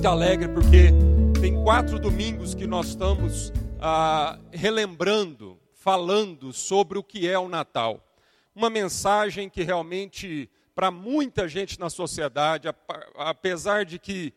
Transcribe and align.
muito 0.00 0.08
alegre 0.08 0.48
porque 0.48 0.88
tem 1.42 1.62
quatro 1.62 1.98
domingos 1.98 2.54
que 2.54 2.66
nós 2.66 2.88
estamos 2.88 3.52
ah, 3.78 4.38
relembrando, 4.50 5.60
falando 5.74 6.54
sobre 6.54 6.98
o 6.98 7.02
que 7.02 7.28
é 7.28 7.38
o 7.38 7.50
Natal. 7.50 8.02
Uma 8.54 8.70
mensagem 8.70 9.50
que 9.50 9.62
realmente, 9.62 10.48
para 10.74 10.90
muita 10.90 11.46
gente 11.46 11.78
na 11.78 11.90
sociedade, 11.90 12.66
apesar 13.14 13.84
de 13.84 13.98
que 13.98 14.32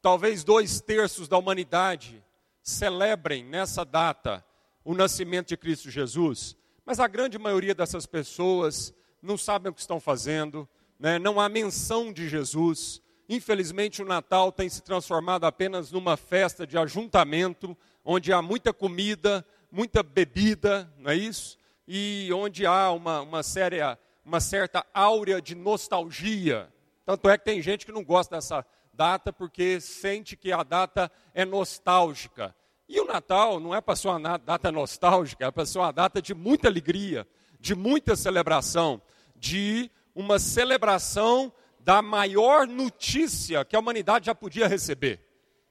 talvez 0.00 0.44
dois 0.44 0.80
terços 0.80 1.28
da 1.28 1.36
humanidade 1.36 2.24
celebrem 2.62 3.44
nessa 3.44 3.84
data 3.84 4.42
o 4.82 4.94
nascimento 4.94 5.48
de 5.48 5.58
Cristo 5.58 5.90
Jesus, 5.90 6.56
mas 6.86 6.98
a 6.98 7.06
grande 7.06 7.38
maioria 7.38 7.74
dessas 7.74 8.06
pessoas 8.06 8.94
não 9.20 9.36
sabem 9.36 9.70
o 9.70 9.74
que 9.74 9.80
estão 9.82 10.00
fazendo, 10.00 10.66
né? 10.98 11.18
não 11.18 11.38
há 11.38 11.50
menção 11.50 12.10
de 12.14 12.30
Jesus. 12.30 13.01
Infelizmente, 13.34 14.02
o 14.02 14.04
Natal 14.04 14.52
tem 14.52 14.68
se 14.68 14.82
transformado 14.82 15.44
apenas 15.44 15.90
numa 15.90 16.18
festa 16.18 16.66
de 16.66 16.76
ajuntamento, 16.76 17.74
onde 18.04 18.30
há 18.30 18.42
muita 18.42 18.74
comida, 18.74 19.42
muita 19.70 20.02
bebida, 20.02 20.92
não 20.98 21.10
é 21.10 21.16
isso? 21.16 21.56
E 21.88 22.28
onde 22.34 22.66
há 22.66 22.92
uma, 22.92 23.22
uma, 23.22 23.42
séria, 23.42 23.98
uma 24.22 24.38
certa 24.38 24.84
áurea 24.92 25.40
de 25.40 25.54
nostalgia. 25.54 26.70
Tanto 27.06 27.30
é 27.30 27.38
que 27.38 27.44
tem 27.46 27.62
gente 27.62 27.86
que 27.86 27.92
não 27.92 28.04
gosta 28.04 28.36
dessa 28.36 28.66
data 28.92 29.32
porque 29.32 29.80
sente 29.80 30.36
que 30.36 30.52
a 30.52 30.62
data 30.62 31.10
é 31.32 31.46
nostálgica. 31.46 32.54
E 32.86 33.00
o 33.00 33.06
Natal 33.06 33.58
não 33.58 33.74
é 33.74 33.80
para 33.80 33.96
ser 33.96 34.08
uma 34.08 34.36
data 34.36 34.70
nostálgica, 34.70 35.46
é 35.46 35.50
para 35.50 35.64
ser 35.64 35.78
uma 35.78 35.90
data 35.90 36.20
de 36.20 36.34
muita 36.34 36.68
alegria, 36.68 37.26
de 37.58 37.74
muita 37.74 38.14
celebração, 38.14 39.00
de 39.34 39.90
uma 40.14 40.38
celebração 40.38 41.50
da 41.84 42.00
maior 42.00 42.66
notícia 42.66 43.64
que 43.64 43.74
a 43.74 43.78
humanidade 43.78 44.26
já 44.26 44.34
podia 44.34 44.68
receber. 44.68 45.20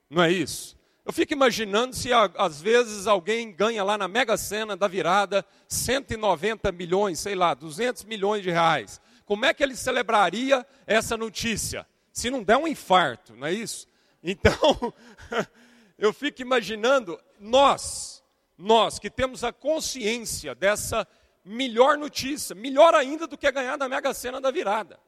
Não 0.10 0.22
é 0.22 0.32
isso? 0.32 0.78
Eu 1.06 1.12
fico 1.12 1.34
imaginando 1.34 1.96
se 1.96 2.10
às 2.14 2.62
vezes 2.62 3.08
alguém 3.08 3.52
ganha 3.52 3.84
lá 3.84 3.98
na 3.98 4.08
Mega 4.08 4.38
Sena 4.38 4.78
da 4.78 4.88
virada 4.88 5.46
190 5.68 6.72
milhões, 6.72 7.20
sei 7.20 7.34
lá, 7.34 7.54
200 7.54 8.04
milhões 8.04 8.44
de 8.44 8.52
reais. 8.52 9.02
Como 9.26 9.46
é 9.46 9.54
que 9.54 9.64
ele 9.64 9.76
celebraria 9.76 10.66
essa 10.86 11.18
notícia? 11.18 11.88
Se 12.12 12.30
não 12.30 12.44
der 12.44 12.58
um 12.58 12.68
infarto, 12.68 13.34
não 13.36 13.48
é 13.48 13.54
isso? 13.54 13.88
Então, 14.22 14.94
eu 15.98 16.14
fico 16.14 16.42
imaginando 16.42 17.20
nós, 17.40 18.24
nós 18.58 19.00
que 19.00 19.10
temos 19.10 19.44
a 19.44 19.52
consciência 19.52 20.54
dessa 20.54 21.08
melhor 21.44 21.98
notícia, 21.98 22.54
melhor 22.54 22.94
ainda 22.94 23.26
do 23.26 23.38
que 23.38 23.52
ganhar 23.52 23.78
na 23.78 23.90
Mega 23.90 24.14
Sena 24.14 24.40
da 24.40 24.52
virada. 24.52 25.00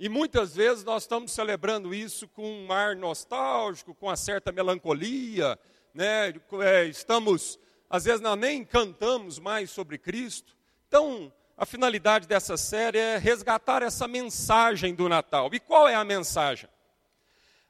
E 0.00 0.08
muitas 0.08 0.54
vezes 0.54 0.84
nós 0.84 1.02
estamos 1.02 1.32
celebrando 1.32 1.92
isso 1.92 2.28
com 2.28 2.48
um 2.48 2.72
ar 2.72 2.94
nostálgico, 2.94 3.94
com 3.94 4.06
uma 4.06 4.16
certa 4.16 4.52
melancolia, 4.52 5.58
né? 5.92 6.32
É, 6.62 6.84
estamos, 6.84 7.58
às 7.90 8.04
vezes, 8.04 8.20
nós 8.20 8.38
nem 8.38 8.64
cantamos 8.64 9.40
mais 9.40 9.70
sobre 9.70 9.98
Cristo. 9.98 10.56
Então, 10.86 11.32
a 11.56 11.66
finalidade 11.66 12.28
dessa 12.28 12.56
série 12.56 12.98
é 12.98 13.18
resgatar 13.18 13.82
essa 13.82 14.06
mensagem 14.06 14.94
do 14.94 15.08
Natal. 15.08 15.50
E 15.52 15.58
qual 15.58 15.88
é 15.88 15.96
a 15.96 16.04
mensagem? 16.04 16.70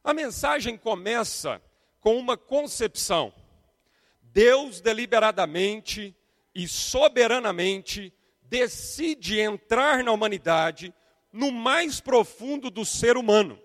A 0.04 0.12
mensagem 0.12 0.76
começa 0.76 1.62
com 1.98 2.18
uma 2.18 2.36
concepção. 2.36 3.32
Deus 4.20 4.82
deliberadamente 4.82 6.14
e 6.54 6.68
soberanamente 6.68 8.12
decide 8.42 9.40
entrar 9.40 10.04
na 10.04 10.12
humanidade 10.12 10.92
no 11.38 11.52
mais 11.52 12.00
profundo 12.00 12.68
do 12.68 12.84
ser 12.84 13.16
humano. 13.16 13.60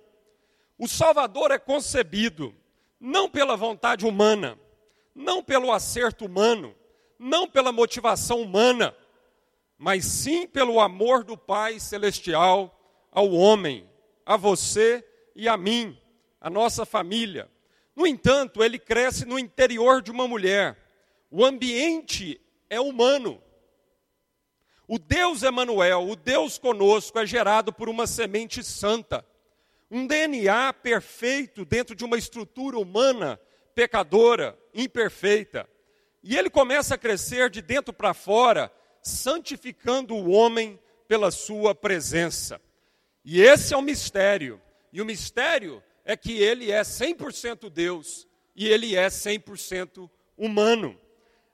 O 0.77 0.87
Salvador 0.87 1.49
é 1.49 1.57
concebido 1.57 2.53
não 2.99 3.27
pela 3.27 3.57
vontade 3.57 4.05
humana, 4.05 4.59
não 5.15 5.43
pelo 5.43 5.71
acerto 5.71 6.23
humano, 6.23 6.75
não 7.17 7.49
pela 7.49 7.71
motivação 7.71 8.43
humana, 8.43 8.95
mas 9.75 10.05
sim 10.05 10.45
pelo 10.45 10.79
amor 10.79 11.23
do 11.23 11.35
Pai 11.35 11.79
celestial 11.79 12.79
ao 13.11 13.31
homem, 13.31 13.89
a 14.23 14.37
você 14.37 15.03
e 15.35 15.49
a 15.49 15.57
mim, 15.57 15.97
a 16.39 16.51
nossa 16.51 16.85
família. 16.85 17.49
No 17.95 18.05
entanto, 18.05 18.63
ele 18.63 18.77
cresce 18.77 19.25
no 19.25 19.39
interior 19.39 19.99
de 19.99 20.11
uma 20.11 20.27
mulher. 20.27 20.77
O 21.31 21.43
ambiente 21.43 22.39
é 22.69 22.79
humano. 22.79 23.41
O 24.93 24.99
Deus 24.99 25.41
Emanuel, 25.41 26.07
o 26.07 26.15
Deus 26.15 26.59
conosco, 26.59 27.17
é 27.17 27.25
gerado 27.25 27.73
por 27.73 27.89
uma 27.89 28.05
semente 28.05 28.63
santa. 28.63 29.25
Um 29.89 30.05
DNA 30.05 30.71
perfeito 30.71 31.65
dentro 31.65 31.95
de 31.95 32.05
uma 32.05 32.15
estrutura 32.15 32.77
humana 32.77 33.39
pecadora, 33.73 34.55
imperfeita. 34.71 35.67
E 36.21 36.37
ele 36.37 36.47
começa 36.47 36.93
a 36.93 36.97
crescer 36.99 37.49
de 37.49 37.59
dentro 37.59 37.91
para 37.91 38.13
fora, 38.13 38.71
santificando 39.01 40.13
o 40.13 40.29
homem 40.29 40.79
pela 41.07 41.31
sua 41.31 41.73
presença. 41.73 42.61
E 43.25 43.41
esse 43.41 43.73
é 43.73 43.77
o 43.77 43.81
mistério. 43.81 44.61
E 44.91 45.01
o 45.01 45.05
mistério 45.05 45.81
é 46.05 46.15
que 46.15 46.33
ele 46.39 46.71
é 46.71 46.81
100% 46.83 47.67
Deus 47.67 48.27
e 48.55 48.67
ele 48.67 48.95
é 48.95 49.07
100% 49.07 50.07
humano. 50.37 50.95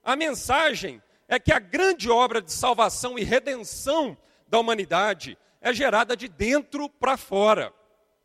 A 0.03 0.17
mensagem 0.17 1.01
é 1.29 1.39
que 1.39 1.53
a 1.53 1.59
grande 1.59 2.09
obra 2.09 2.41
de 2.41 2.51
salvação 2.51 3.17
e 3.17 3.23
redenção 3.23 4.17
da 4.47 4.59
humanidade 4.59 5.37
é 5.61 5.71
gerada 5.71 6.17
de 6.17 6.27
dentro 6.27 6.89
para 6.89 7.15
fora. 7.15 7.71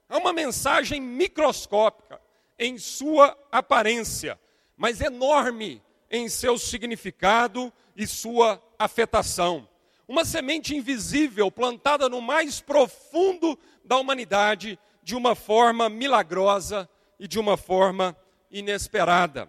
É 0.08 0.16
uma 0.16 0.32
mensagem 0.32 1.02
microscópica 1.02 2.18
em 2.58 2.78
sua 2.78 3.36
aparência, 3.52 4.40
mas 4.74 5.02
enorme 5.02 5.82
em 6.10 6.30
seu 6.30 6.56
significado 6.56 7.70
e 7.94 8.06
sua 8.06 8.62
afetação. 8.78 9.68
Uma 10.08 10.24
semente 10.24 10.74
invisível 10.74 11.50
plantada 11.50 12.08
no 12.08 12.22
mais 12.22 12.60
profundo 12.60 13.58
da 13.84 13.98
humanidade 13.98 14.78
de 15.02 15.14
uma 15.14 15.34
forma 15.34 15.90
milagrosa 15.90 16.88
e 17.20 17.28
de 17.28 17.38
uma 17.38 17.58
forma 17.58 18.16
inesperada. 18.50 19.46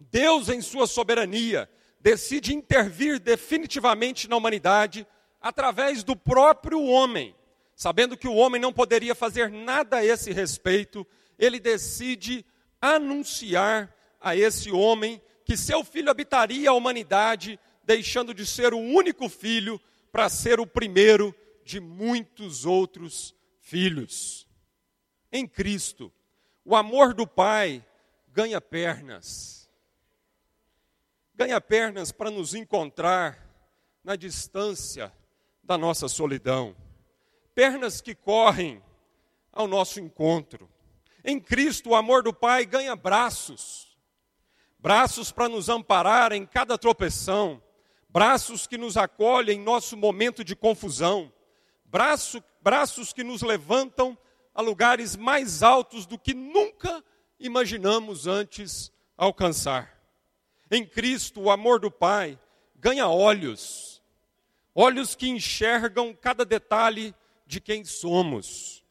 Deus, 0.00 0.48
em 0.48 0.60
sua 0.60 0.88
soberania, 0.88 1.70
decide 2.04 2.54
intervir 2.54 3.18
definitivamente 3.18 4.28
na 4.28 4.36
humanidade 4.36 5.04
através 5.40 6.04
do 6.04 6.14
próprio 6.14 6.80
homem. 6.84 7.34
Sabendo 7.74 8.16
que 8.16 8.28
o 8.28 8.34
homem 8.34 8.60
não 8.60 8.72
poderia 8.72 9.14
fazer 9.14 9.50
nada 9.50 9.96
a 9.96 10.04
esse 10.04 10.30
respeito, 10.30 11.04
ele 11.36 11.58
decide 11.58 12.46
anunciar 12.80 13.92
a 14.20 14.36
esse 14.36 14.70
homem 14.70 15.20
que 15.44 15.56
seu 15.56 15.82
filho 15.82 16.10
habitaria 16.10 16.70
a 16.70 16.74
humanidade, 16.74 17.58
deixando 17.82 18.32
de 18.32 18.46
ser 18.46 18.72
o 18.72 18.78
único 18.78 19.28
filho 19.28 19.80
para 20.12 20.28
ser 20.28 20.60
o 20.60 20.66
primeiro 20.66 21.34
de 21.64 21.80
muitos 21.80 22.64
outros 22.64 23.34
filhos 23.60 24.46
em 25.34 25.48
Cristo, 25.48 26.12
o 26.64 26.76
amor 26.76 27.12
do 27.12 27.26
Pai 27.26 27.84
ganha 28.28 28.60
pernas. 28.60 29.63
Ganha 31.34 31.60
pernas 31.60 32.12
para 32.12 32.30
nos 32.30 32.54
encontrar 32.54 33.44
na 34.04 34.14
distância 34.14 35.12
da 35.62 35.76
nossa 35.76 36.06
solidão. 36.06 36.76
Pernas 37.54 38.00
que 38.00 38.14
correm 38.14 38.82
ao 39.52 39.66
nosso 39.66 39.98
encontro. 39.98 40.70
Em 41.24 41.40
Cristo, 41.40 41.90
o 41.90 41.94
amor 41.96 42.22
do 42.22 42.32
Pai 42.32 42.64
ganha 42.66 42.94
braços. 42.94 43.96
Braços 44.78 45.32
para 45.32 45.48
nos 45.48 45.68
amparar 45.68 46.32
em 46.32 46.44
cada 46.46 46.76
tropeção. 46.76 47.62
Braços 48.08 48.66
que 48.66 48.78
nos 48.78 48.96
acolhem 48.96 49.58
em 49.58 49.62
nosso 49.62 49.96
momento 49.96 50.44
de 50.44 50.54
confusão. 50.54 51.32
Braço, 51.84 52.42
braços 52.60 53.12
que 53.12 53.24
nos 53.24 53.42
levantam 53.42 54.16
a 54.54 54.62
lugares 54.62 55.16
mais 55.16 55.62
altos 55.62 56.06
do 56.06 56.18
que 56.18 56.32
nunca 56.32 57.02
imaginamos 57.40 58.26
antes 58.26 58.92
alcançar. 59.16 60.03
Em 60.74 60.84
Cristo, 60.84 61.40
o 61.40 61.50
amor 61.52 61.78
do 61.78 61.88
Pai 61.88 62.36
ganha 62.74 63.06
olhos, 63.06 64.02
olhos 64.74 65.14
que 65.14 65.28
enxergam 65.28 66.12
cada 66.12 66.44
detalhe 66.44 67.14
de 67.46 67.60
quem 67.60 67.84
somos, 67.84 68.84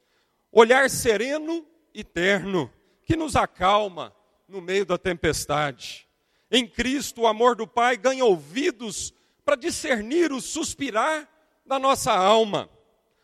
olhar 0.50 0.90
sereno 0.90 1.68
e 1.94 2.02
terno 2.02 2.72
que 3.04 3.18
nos 3.18 3.36
acalma 3.36 4.16
no 4.48 4.62
meio 4.62 4.86
da 4.86 4.98
tempestade. 4.98 6.08
Em 6.50 6.66
Cristo, 6.66 7.24
o 7.24 7.28
amor 7.28 7.54
do 7.54 7.68
Pai 7.68 7.98
ganha 7.98 8.24
ouvidos 8.24 9.14
para 9.44 9.58
discernir 9.58 10.32
o 10.32 10.40
suspirar 10.40 11.28
da 11.66 11.78
nossa 11.78 12.14
alma, 12.14 12.70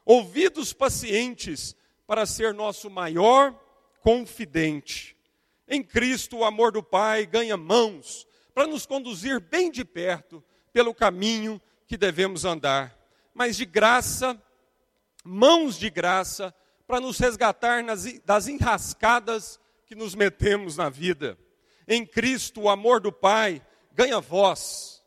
ouvidos 0.04 0.74
pacientes 0.74 1.78
para 2.06 2.26
ser 2.26 2.54
nosso 2.54 2.90
maior 2.90 3.58
confidente. 4.02 5.16
Em 5.66 5.82
Cristo, 5.82 6.40
o 6.40 6.44
amor 6.44 6.74
do 6.74 6.84
Pai 6.84 7.26
ganha 7.26 7.56
mãos 7.56 8.28
para 8.54 8.68
nos 8.68 8.86
conduzir 8.86 9.40
bem 9.40 9.72
de 9.72 9.86
perto 9.86 10.44
pelo 10.72 10.94
caminho 10.94 11.62
que 11.88 11.98
devemos 11.98 12.46
andar, 12.46 12.98
mas 13.34 13.58
de 13.58 13.66
graça, 13.66 14.42
mãos 15.24 15.78
de 15.78 15.90
graça, 15.90 16.54
para 16.86 17.00
nos 17.00 17.18
resgatar 17.20 17.84
nas, 17.84 18.06
das 18.22 18.48
enrascadas 18.48 19.60
que 19.86 19.96
nos 19.96 20.16
metemos 20.16 20.78
na 20.78 20.90
vida. 20.90 21.38
Em 21.88 22.06
Cristo, 22.06 22.62
o 22.62 22.70
amor 22.70 23.00
do 23.00 23.12
Pai 23.12 23.62
ganha 23.92 24.20
voz 24.20 25.04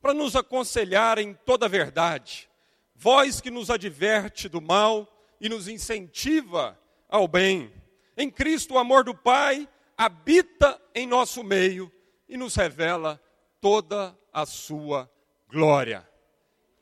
para 0.00 0.14
nos 0.14 0.36
aconselhar 0.36 1.18
em 1.18 1.34
toda 1.34 1.66
a 1.66 1.68
verdade, 1.68 2.48
voz 2.94 3.40
que 3.40 3.50
nos 3.50 3.70
adverte 3.70 4.48
do 4.48 4.60
mal 4.60 5.08
e 5.40 5.48
nos 5.48 5.68
incentiva 5.68 6.78
ao 7.08 7.26
bem. 7.26 7.72
Em 8.16 8.30
Cristo, 8.30 8.74
o 8.74 8.78
amor 8.78 9.04
do 9.04 9.14
Pai 9.14 9.68
habita 9.96 10.80
em 10.94 11.06
nosso 11.06 11.42
meio 11.42 11.90
e 12.28 12.36
nos 12.36 12.54
revela 12.54 13.20
toda 13.60 14.16
a 14.32 14.44
sua 14.44 15.10
glória. 15.48 16.06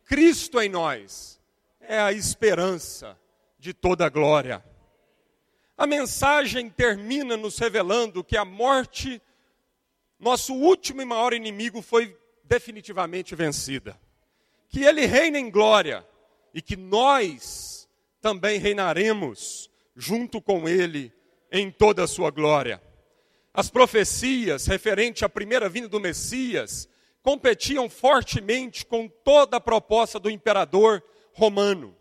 Cristo 0.04 0.60
em 0.60 0.68
nós 0.68 1.40
é 1.80 1.98
a 1.98 2.12
esperança 2.12 3.18
de 3.58 3.72
toda 3.72 4.06
a 4.06 4.08
glória. 4.08 4.64
A 5.76 5.86
mensagem 5.86 6.70
termina 6.70 7.36
nos 7.36 7.58
revelando 7.58 8.24
que 8.24 8.36
a 8.36 8.44
morte, 8.44 9.20
nosso 10.18 10.54
último 10.54 11.02
e 11.02 11.04
maior 11.04 11.32
inimigo, 11.32 11.82
foi 11.82 12.16
definitivamente 12.44 13.34
vencida. 13.34 13.98
Que 14.68 14.84
ele 14.84 15.06
reina 15.06 15.38
em 15.38 15.50
glória 15.50 16.06
e 16.54 16.62
que 16.62 16.76
nós 16.76 17.88
também 18.20 18.58
reinaremos 18.58 19.70
junto 19.94 20.40
com 20.40 20.68
ele 20.68 21.12
em 21.50 21.70
toda 21.70 22.04
a 22.04 22.08
sua 22.08 22.30
glória. 22.30 22.82
As 23.56 23.70
profecias 23.70 24.66
referente 24.66 25.24
à 25.24 25.30
primeira 25.30 25.66
vinda 25.66 25.88
do 25.88 25.98
Messias 25.98 26.86
competiam 27.22 27.88
fortemente 27.88 28.84
com 28.84 29.08
toda 29.08 29.56
a 29.56 29.60
proposta 29.60 30.20
do 30.20 30.28
imperador 30.28 31.02
romano: 31.32 31.96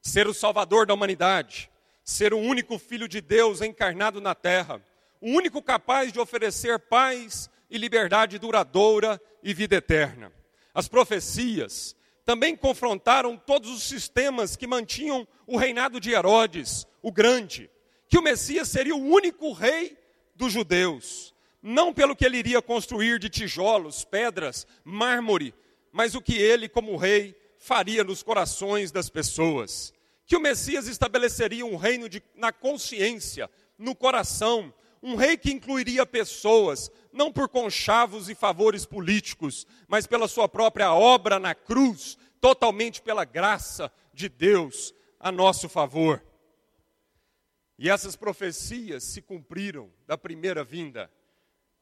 ser 0.00 0.28
o 0.28 0.32
salvador 0.32 0.86
da 0.86 0.94
humanidade, 0.94 1.68
ser 2.04 2.32
o 2.32 2.38
único 2.38 2.78
filho 2.78 3.08
de 3.08 3.20
Deus 3.20 3.60
encarnado 3.60 4.20
na 4.20 4.36
terra, 4.36 4.80
o 5.20 5.30
único 5.32 5.60
capaz 5.60 6.12
de 6.12 6.20
oferecer 6.20 6.78
paz 6.78 7.50
e 7.68 7.76
liberdade 7.76 8.38
duradoura 8.38 9.20
e 9.42 9.52
vida 9.52 9.74
eterna. 9.74 10.32
As 10.72 10.86
profecias 10.86 11.96
também 12.24 12.54
confrontaram 12.54 13.36
todos 13.36 13.68
os 13.68 13.82
sistemas 13.82 14.54
que 14.54 14.64
mantinham 14.64 15.26
o 15.44 15.56
reinado 15.56 15.98
de 15.98 16.12
Herodes, 16.12 16.86
o 17.02 17.10
Grande, 17.10 17.68
que 18.08 18.16
o 18.16 18.22
Messias 18.22 18.68
seria 18.68 18.94
o 18.94 19.04
único 19.04 19.50
rei 19.50 19.98
dos 20.40 20.54
judeus, 20.54 21.34
não 21.62 21.92
pelo 21.92 22.16
que 22.16 22.24
ele 22.24 22.38
iria 22.38 22.62
construir 22.62 23.18
de 23.18 23.28
tijolos, 23.28 24.04
pedras, 24.04 24.66
mármore, 24.82 25.54
mas 25.92 26.14
o 26.14 26.22
que 26.22 26.34
ele, 26.34 26.66
como 26.66 26.96
rei, 26.96 27.36
faria 27.58 28.02
nos 28.02 28.22
corações 28.22 28.90
das 28.90 29.10
pessoas. 29.10 29.92
Que 30.24 30.34
o 30.34 30.40
Messias 30.40 30.88
estabeleceria 30.88 31.66
um 31.66 31.76
reino 31.76 32.08
de, 32.08 32.22
na 32.34 32.50
consciência, 32.52 33.50
no 33.76 33.94
coração, 33.94 34.72
um 35.02 35.14
rei 35.14 35.36
que 35.36 35.52
incluiria 35.52 36.06
pessoas, 36.06 36.90
não 37.12 37.30
por 37.30 37.46
conchavos 37.46 38.30
e 38.30 38.34
favores 38.34 38.86
políticos, 38.86 39.66
mas 39.86 40.06
pela 40.06 40.26
sua 40.26 40.48
própria 40.48 40.94
obra 40.94 41.38
na 41.38 41.54
cruz, 41.54 42.16
totalmente 42.40 43.02
pela 43.02 43.26
graça 43.26 43.92
de 44.14 44.26
Deus 44.26 44.94
a 45.18 45.30
nosso 45.30 45.68
favor. 45.68 46.24
E 47.80 47.88
essas 47.88 48.14
profecias 48.14 49.02
se 49.02 49.22
cumpriram 49.22 49.90
da 50.06 50.18
primeira 50.18 50.62
vinda. 50.62 51.10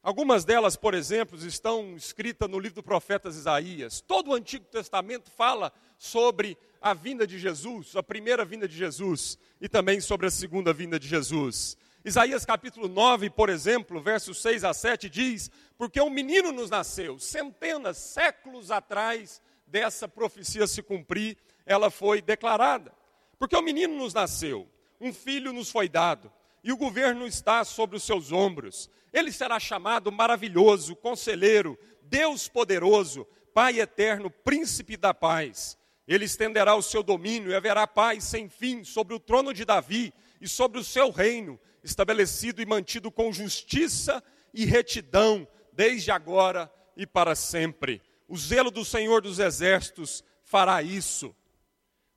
Algumas 0.01 0.45
delas, 0.45 0.77
por 0.77 0.93
exemplo, 0.93 1.37
estão 1.45 1.93
escritas 1.97 2.49
no 2.49 2.57
livro 2.57 2.75
do 2.75 2.83
profeta 2.83 3.27
Isaías. 3.27 3.99
Todo 3.99 4.29
o 4.29 4.33
Antigo 4.33 4.63
Testamento 4.63 5.29
fala 5.29 5.73
sobre 5.97 6.57
a 6.79 6.93
vinda 6.93 7.27
de 7.27 7.37
Jesus, 7.37 7.97
a 7.97 8.01
primeira 8.01 8.45
vinda 8.45 8.65
de 8.65 8.77
Jesus, 8.77 9.37
e 9.59 9.67
também 9.67 9.99
sobre 9.99 10.25
a 10.25 10.31
segunda 10.31 10.71
vinda 10.71 10.97
de 10.97 11.05
Jesus. 11.05 11.77
Isaías 12.05 12.45
capítulo 12.45 12.87
9, 12.87 13.29
por 13.31 13.49
exemplo, 13.49 13.99
versos 13.99 14.41
6 14.41 14.63
a 14.63 14.73
7 14.73 15.09
diz: 15.09 15.51
Porque 15.77 15.99
um 15.99 16.09
menino 16.09 16.53
nos 16.53 16.69
nasceu, 16.69 17.19
centenas, 17.19 17.97
séculos 17.97 18.71
atrás 18.71 19.41
dessa 19.67 20.07
profecia 20.07 20.65
se 20.65 20.81
cumprir, 20.81 21.37
ela 21.65 21.91
foi 21.91 22.21
declarada. 22.21 22.93
Porque 23.37 23.57
um 23.57 23.61
menino 23.61 23.97
nos 23.97 24.13
nasceu, 24.13 24.65
um 24.99 25.13
filho 25.13 25.53
nos 25.53 25.69
foi 25.69 25.87
dado, 25.87 26.31
e 26.63 26.71
o 26.71 26.77
governo 26.77 27.25
está 27.25 27.63
sobre 27.63 27.97
os 27.97 28.03
seus 28.03 28.31
ombros. 28.31 28.89
Ele 29.13 29.31
será 29.31 29.59
chamado 29.59 30.11
maravilhoso, 30.11 30.95
conselheiro, 30.95 31.77
Deus 32.03 32.47
poderoso, 32.47 33.25
Pai 33.53 33.79
eterno, 33.79 34.29
príncipe 34.29 34.95
da 34.95 35.13
paz. 35.13 35.77
Ele 36.07 36.25
estenderá 36.25 36.75
o 36.75 36.81
seu 36.81 37.03
domínio 37.03 37.51
e 37.51 37.55
haverá 37.55 37.85
paz 37.85 38.23
sem 38.23 38.47
fim 38.47 38.83
sobre 38.83 39.13
o 39.13 39.19
trono 39.19 39.53
de 39.53 39.65
Davi 39.65 40.13
e 40.39 40.47
sobre 40.47 40.79
o 40.79 40.83
seu 40.83 41.11
reino, 41.11 41.59
estabelecido 41.83 42.61
e 42.61 42.65
mantido 42.65 43.11
com 43.11 43.33
justiça 43.33 44.23
e 44.53 44.65
retidão, 44.65 45.47
desde 45.73 46.11
agora 46.11 46.71
e 46.95 47.05
para 47.05 47.35
sempre. 47.35 48.01
O 48.27 48.37
zelo 48.37 48.71
do 48.71 48.85
Senhor 48.85 49.21
dos 49.21 49.39
Exércitos 49.39 50.23
fará 50.43 50.81
isso. 50.81 51.35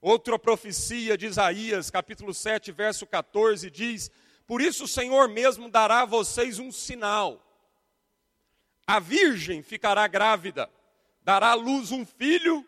Outra 0.05 0.37
profecia 0.37 1.17
de 1.17 1.27
Isaías, 1.27 1.89
capítulo 1.89 2.35
7, 2.35 2.73
verso 2.73 3.07
14, 3.07 3.71
diz: 3.71 4.11
Por 4.45 4.61
isso 4.61 4.83
o 4.83 4.89
Senhor 4.89 5.29
mesmo 5.29 5.71
dará 5.71 6.03
a 6.03 6.05
vocês 6.05 6.59
um 6.59 6.73
sinal. 6.73 7.41
A 8.85 8.99
virgem 8.99 9.63
ficará 9.63 10.09
grávida, 10.09 10.69
dará 11.23 11.51
à 11.51 11.55
luz 11.55 11.93
um 11.93 12.05
filho 12.05 12.67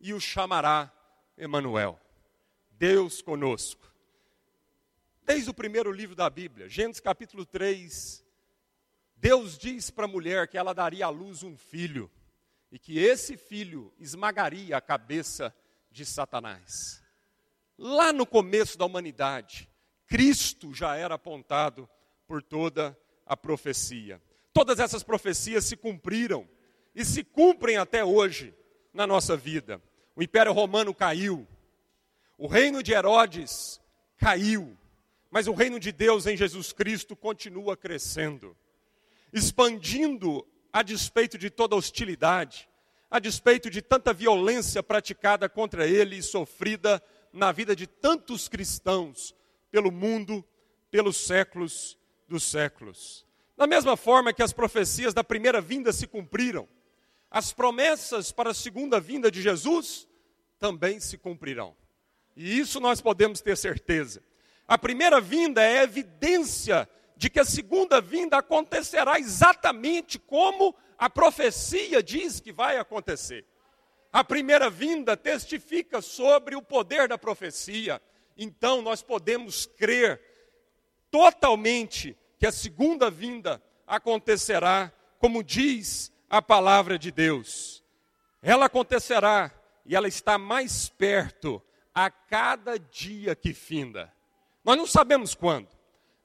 e 0.00 0.14
o 0.14 0.20
chamará 0.20 0.90
Emanuel. 1.36 2.00
Deus 2.70 3.20
conosco. 3.20 3.92
Desde 5.22 5.50
o 5.50 5.54
primeiro 5.54 5.92
livro 5.92 6.16
da 6.16 6.30
Bíblia, 6.30 6.66
Gênesis 6.66 6.98
capítulo 6.98 7.44
3, 7.44 8.24
Deus 9.16 9.58
diz 9.58 9.90
para 9.90 10.06
a 10.06 10.08
mulher 10.08 10.48
que 10.48 10.56
ela 10.56 10.72
daria 10.72 11.04
à 11.04 11.10
luz 11.10 11.42
um 11.42 11.58
filho 11.58 12.10
e 12.72 12.78
que 12.78 12.98
esse 12.98 13.36
filho 13.36 13.92
esmagaria 13.98 14.78
a 14.78 14.80
cabeça 14.80 15.54
de 15.90 16.04
Satanás. 16.04 17.02
Lá 17.76 18.12
no 18.12 18.26
começo 18.26 18.76
da 18.78 18.84
humanidade, 18.84 19.68
Cristo 20.06 20.74
já 20.74 20.96
era 20.96 21.14
apontado 21.14 21.88
por 22.26 22.42
toda 22.42 22.96
a 23.26 23.36
profecia. 23.36 24.20
Todas 24.52 24.78
essas 24.78 25.02
profecias 25.02 25.64
se 25.64 25.76
cumpriram 25.76 26.48
e 26.94 27.04
se 27.04 27.24
cumprem 27.24 27.76
até 27.76 28.04
hoje 28.04 28.54
na 28.92 29.06
nossa 29.06 29.36
vida. 29.36 29.80
O 30.14 30.22
Império 30.22 30.52
Romano 30.52 30.94
caiu, 30.94 31.46
o 32.36 32.46
reino 32.46 32.82
de 32.82 32.92
Herodes 32.92 33.80
caiu, 34.16 34.76
mas 35.30 35.46
o 35.46 35.52
reino 35.52 35.78
de 35.78 35.92
Deus 35.92 36.26
em 36.26 36.36
Jesus 36.36 36.72
Cristo 36.72 37.14
continua 37.14 37.76
crescendo, 37.76 38.56
expandindo 39.32 40.46
a 40.72 40.82
despeito 40.82 41.36
de 41.36 41.50
toda 41.50 41.76
hostilidade, 41.76 42.68
a 43.10 43.18
despeito 43.18 43.68
de 43.68 43.82
tanta 43.82 44.12
violência 44.12 44.82
praticada 44.82 45.48
contra 45.48 45.86
ele 45.86 46.16
e 46.16 46.22
sofrida 46.22 47.02
na 47.32 47.50
vida 47.50 47.74
de 47.74 47.86
tantos 47.86 48.48
cristãos 48.48 49.34
pelo 49.70 49.90
mundo, 49.90 50.44
pelos 50.90 51.16
séculos 51.16 51.98
dos 52.28 52.44
séculos. 52.44 53.26
Da 53.56 53.66
mesma 53.66 53.96
forma 53.96 54.32
que 54.32 54.42
as 54.42 54.52
profecias 54.52 55.12
da 55.12 55.24
primeira 55.24 55.60
vinda 55.60 55.92
se 55.92 56.06
cumpriram, 56.06 56.68
as 57.30 57.52
promessas 57.52 58.32
para 58.32 58.50
a 58.50 58.54
segunda 58.54 59.00
vinda 59.00 59.30
de 59.30 59.42
Jesus 59.42 60.08
também 60.58 61.00
se 61.00 61.18
cumprirão. 61.18 61.76
E 62.36 62.58
isso 62.58 62.80
nós 62.80 63.00
podemos 63.00 63.40
ter 63.40 63.56
certeza. 63.56 64.22
A 64.66 64.78
primeira 64.78 65.20
vinda 65.20 65.62
é 65.62 65.82
evidência 65.82 66.88
de 67.20 67.28
que 67.28 67.38
a 67.38 67.44
segunda 67.44 68.00
vinda 68.00 68.38
acontecerá 68.38 69.18
exatamente 69.18 70.18
como 70.18 70.74
a 70.96 71.10
profecia 71.10 72.02
diz 72.02 72.40
que 72.40 72.50
vai 72.50 72.78
acontecer. 72.78 73.44
A 74.10 74.24
primeira 74.24 74.70
vinda 74.70 75.14
testifica 75.18 76.00
sobre 76.00 76.56
o 76.56 76.62
poder 76.62 77.08
da 77.08 77.18
profecia. 77.18 78.00
Então 78.38 78.80
nós 78.80 79.02
podemos 79.02 79.66
crer 79.66 80.18
totalmente 81.10 82.16
que 82.38 82.46
a 82.46 82.52
segunda 82.52 83.10
vinda 83.10 83.62
acontecerá 83.86 84.90
como 85.18 85.44
diz 85.44 86.10
a 86.30 86.40
palavra 86.40 86.98
de 86.98 87.10
Deus. 87.10 87.84
Ela 88.40 88.64
acontecerá 88.64 89.52
e 89.84 89.94
ela 89.94 90.08
está 90.08 90.38
mais 90.38 90.88
perto 90.88 91.62
a 91.94 92.10
cada 92.10 92.78
dia 92.78 93.36
que 93.36 93.52
finda. 93.52 94.10
Nós 94.64 94.78
não 94.78 94.86
sabemos 94.86 95.34
quando, 95.34 95.68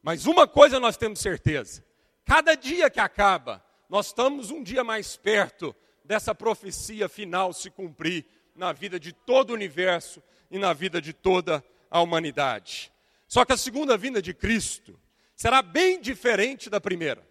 mas 0.05 0.27
uma 0.27 0.47
coisa 0.47 0.79
nós 0.79 0.97
temos 0.97 1.19
certeza: 1.19 1.83
cada 2.23 2.53
dia 2.53 2.91
que 2.91 2.99
acaba, 2.99 3.65
nós 3.89 4.05
estamos 4.05 4.51
um 4.51 4.61
dia 4.61 4.83
mais 4.83 5.17
perto 5.17 5.75
dessa 6.03 6.35
profecia 6.35 7.09
final 7.09 7.51
se 7.51 7.71
cumprir 7.71 8.23
na 8.55 8.71
vida 8.71 8.99
de 8.99 9.11
todo 9.11 9.49
o 9.49 9.53
universo 9.53 10.21
e 10.51 10.59
na 10.59 10.73
vida 10.73 11.01
de 11.01 11.11
toda 11.11 11.65
a 11.89 11.99
humanidade. 12.01 12.93
Só 13.27 13.43
que 13.43 13.53
a 13.53 13.57
segunda 13.57 13.97
vinda 13.97 14.21
de 14.21 14.31
Cristo 14.31 14.95
será 15.35 15.63
bem 15.63 15.99
diferente 15.99 16.69
da 16.69 16.79
primeira. 16.79 17.27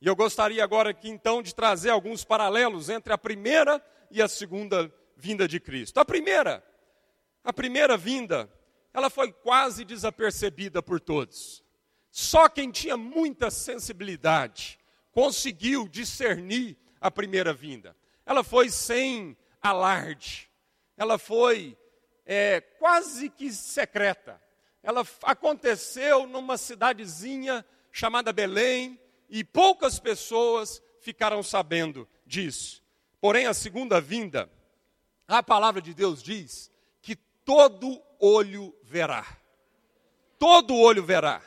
E 0.00 0.06
eu 0.06 0.14
gostaria 0.14 0.62
agora 0.62 0.90
aqui 0.90 1.08
então 1.08 1.42
de 1.42 1.52
trazer 1.52 1.90
alguns 1.90 2.22
paralelos 2.22 2.88
entre 2.88 3.12
a 3.12 3.18
primeira 3.18 3.84
e 4.12 4.22
a 4.22 4.28
segunda 4.28 4.94
vinda 5.16 5.48
de 5.48 5.58
Cristo. 5.58 5.98
A 5.98 6.04
primeira, 6.04 6.64
a 7.42 7.52
primeira 7.52 7.96
vinda, 7.96 8.48
ela 8.94 9.10
foi 9.10 9.32
quase 9.32 9.84
desapercebida 9.84 10.80
por 10.80 11.00
todos. 11.00 11.65
Só 12.18 12.48
quem 12.48 12.70
tinha 12.70 12.96
muita 12.96 13.50
sensibilidade 13.50 14.78
conseguiu 15.12 15.86
discernir 15.86 16.74
a 16.98 17.10
primeira 17.10 17.52
vinda. 17.52 17.94
Ela 18.24 18.42
foi 18.42 18.70
sem 18.70 19.36
alarde, 19.60 20.50
ela 20.96 21.18
foi 21.18 21.76
é, 22.24 22.62
quase 22.62 23.28
que 23.28 23.52
secreta. 23.52 24.40
Ela 24.82 25.06
aconteceu 25.24 26.26
numa 26.26 26.56
cidadezinha 26.56 27.62
chamada 27.92 28.32
Belém 28.32 28.98
e 29.28 29.44
poucas 29.44 29.98
pessoas 29.98 30.82
ficaram 31.00 31.42
sabendo 31.42 32.08
disso. 32.24 32.82
Porém, 33.20 33.44
a 33.44 33.52
segunda 33.52 34.00
vinda, 34.00 34.50
a 35.28 35.42
palavra 35.42 35.82
de 35.82 35.92
Deus 35.92 36.22
diz 36.22 36.72
que 37.02 37.14
todo 37.44 38.02
olho 38.18 38.74
verá. 38.82 39.36
Todo 40.38 40.74
olho 40.74 41.04
verá. 41.04 41.42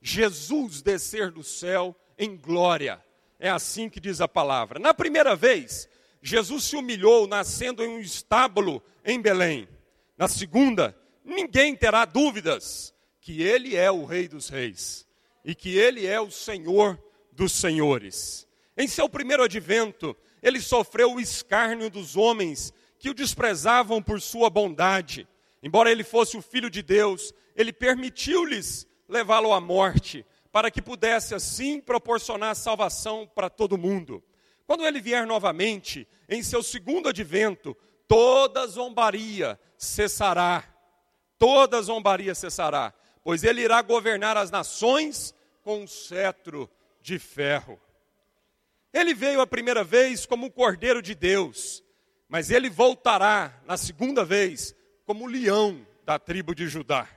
Jesus 0.00 0.82
descer 0.82 1.30
do 1.30 1.42
céu 1.42 1.94
em 2.18 2.36
glória. 2.36 3.02
É 3.38 3.48
assim 3.48 3.88
que 3.88 4.00
diz 4.00 4.20
a 4.20 4.28
palavra. 4.28 4.78
Na 4.78 4.92
primeira 4.92 5.36
vez, 5.36 5.88
Jesus 6.20 6.64
se 6.64 6.76
humilhou 6.76 7.26
nascendo 7.26 7.84
em 7.84 7.88
um 7.88 8.00
estábulo 8.00 8.82
em 9.04 9.20
Belém. 9.20 9.68
Na 10.16 10.26
segunda, 10.26 10.96
ninguém 11.24 11.76
terá 11.76 12.04
dúvidas 12.04 12.94
que 13.20 13.42
ele 13.42 13.76
é 13.76 13.90
o 13.90 14.04
Rei 14.04 14.26
dos 14.26 14.48
Reis 14.48 15.06
e 15.44 15.54
que 15.54 15.76
ele 15.76 16.06
é 16.06 16.20
o 16.20 16.30
Senhor 16.30 16.98
dos 17.30 17.52
Senhores. 17.52 18.48
Em 18.76 18.88
seu 18.88 19.08
primeiro 19.08 19.44
advento, 19.44 20.16
ele 20.42 20.60
sofreu 20.60 21.14
o 21.14 21.20
escárnio 21.20 21.88
dos 21.88 22.16
homens 22.16 22.72
que 22.98 23.10
o 23.10 23.14
desprezavam 23.14 24.02
por 24.02 24.20
sua 24.20 24.50
bondade. 24.50 25.28
Embora 25.62 25.90
ele 25.90 26.02
fosse 26.02 26.36
o 26.36 26.42
filho 26.42 26.68
de 26.68 26.82
Deus, 26.82 27.32
ele 27.54 27.72
permitiu-lhes 27.72 28.87
levá-lo 29.08 29.52
à 29.52 29.60
morte, 29.60 30.24
para 30.52 30.70
que 30.70 30.82
pudesse 30.82 31.34
assim 31.34 31.80
proporcionar 31.80 32.54
salvação 32.54 33.26
para 33.26 33.48
todo 33.48 33.78
mundo. 33.78 34.22
Quando 34.66 34.86
ele 34.86 35.00
vier 35.00 35.26
novamente, 35.26 36.06
em 36.28 36.42
seu 36.42 36.62
segundo 36.62 37.08
advento, 37.08 37.76
toda 38.06 38.66
zombaria 38.66 39.58
cessará. 39.76 40.64
Toda 41.38 41.80
zombaria 41.80 42.34
cessará, 42.34 42.92
pois 43.22 43.44
ele 43.44 43.62
irá 43.62 43.80
governar 43.80 44.36
as 44.36 44.50
nações 44.50 45.34
com 45.62 45.82
um 45.82 45.86
cetro 45.86 46.68
de 47.00 47.18
ferro. 47.18 47.80
Ele 48.92 49.14
veio 49.14 49.40
a 49.40 49.46
primeira 49.46 49.84
vez 49.84 50.26
como 50.26 50.46
um 50.46 50.50
cordeiro 50.50 51.00
de 51.00 51.14
Deus, 51.14 51.84
mas 52.28 52.50
ele 52.50 52.68
voltará 52.68 53.60
na 53.64 53.76
segunda 53.76 54.24
vez 54.24 54.74
como 55.06 55.24
o 55.24 55.28
leão 55.28 55.86
da 56.04 56.18
tribo 56.18 56.54
de 56.54 56.66
Judá. 56.66 57.08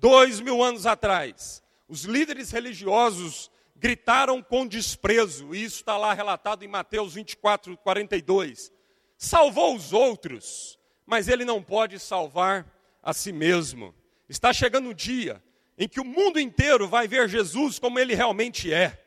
Dois 0.00 0.40
mil 0.40 0.62
anos 0.62 0.86
atrás, 0.86 1.62
os 1.86 2.04
líderes 2.04 2.50
religiosos 2.50 3.50
gritaram 3.76 4.42
com 4.42 4.66
desprezo, 4.66 5.54
e 5.54 5.62
isso 5.62 5.76
está 5.76 5.98
lá 5.98 6.14
relatado 6.14 6.62
em 6.64 6.68
Mateus 6.68 7.12
24, 7.12 7.76
42. 7.76 8.72
Salvou 9.18 9.76
os 9.76 9.92
outros, 9.92 10.78
mas 11.04 11.28
ele 11.28 11.44
não 11.44 11.62
pode 11.62 11.98
salvar 11.98 12.66
a 13.02 13.12
si 13.12 13.30
mesmo. 13.30 13.94
Está 14.26 14.54
chegando 14.54 14.88
o 14.88 14.94
dia 14.94 15.42
em 15.76 15.86
que 15.86 16.00
o 16.00 16.04
mundo 16.04 16.40
inteiro 16.40 16.88
vai 16.88 17.06
ver 17.06 17.28
Jesus 17.28 17.78
como 17.78 17.98
ele 17.98 18.14
realmente 18.14 18.72
é. 18.72 19.04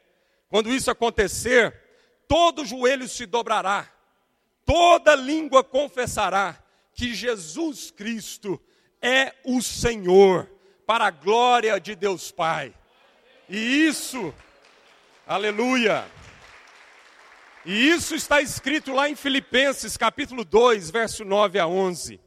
Quando 0.48 0.70
isso 0.70 0.92
acontecer, 0.92 1.76
todo 2.28 2.66
joelho 2.66 3.10
se 3.10 3.26
dobrará, 3.26 3.92
toda 4.64 5.16
língua 5.16 5.64
confessará 5.64 6.64
que 6.94 7.16
Jesus 7.16 7.90
Cristo 7.90 8.62
é 9.02 9.34
o 9.44 9.60
Senhor 9.60 10.53
para 10.86 11.08
a 11.08 11.12
glória 11.12 11.80
de 11.80 11.96
Deus 11.96 12.32
Pai. 12.32 12.74
E 13.50 13.86
isso, 13.88 14.34
aleluia. 15.26 16.06
E 17.66 17.90
isso 17.90 18.14
está 18.14 18.42
escrito 18.42 18.92
lá 18.92 19.10
em 19.10 19.16
Filipenses, 19.16 19.96
capítulo 19.96 20.44
2, 20.44 20.90
verso 20.90 21.24
9 21.24 21.60
a 21.60 21.68
11. 21.68 22.20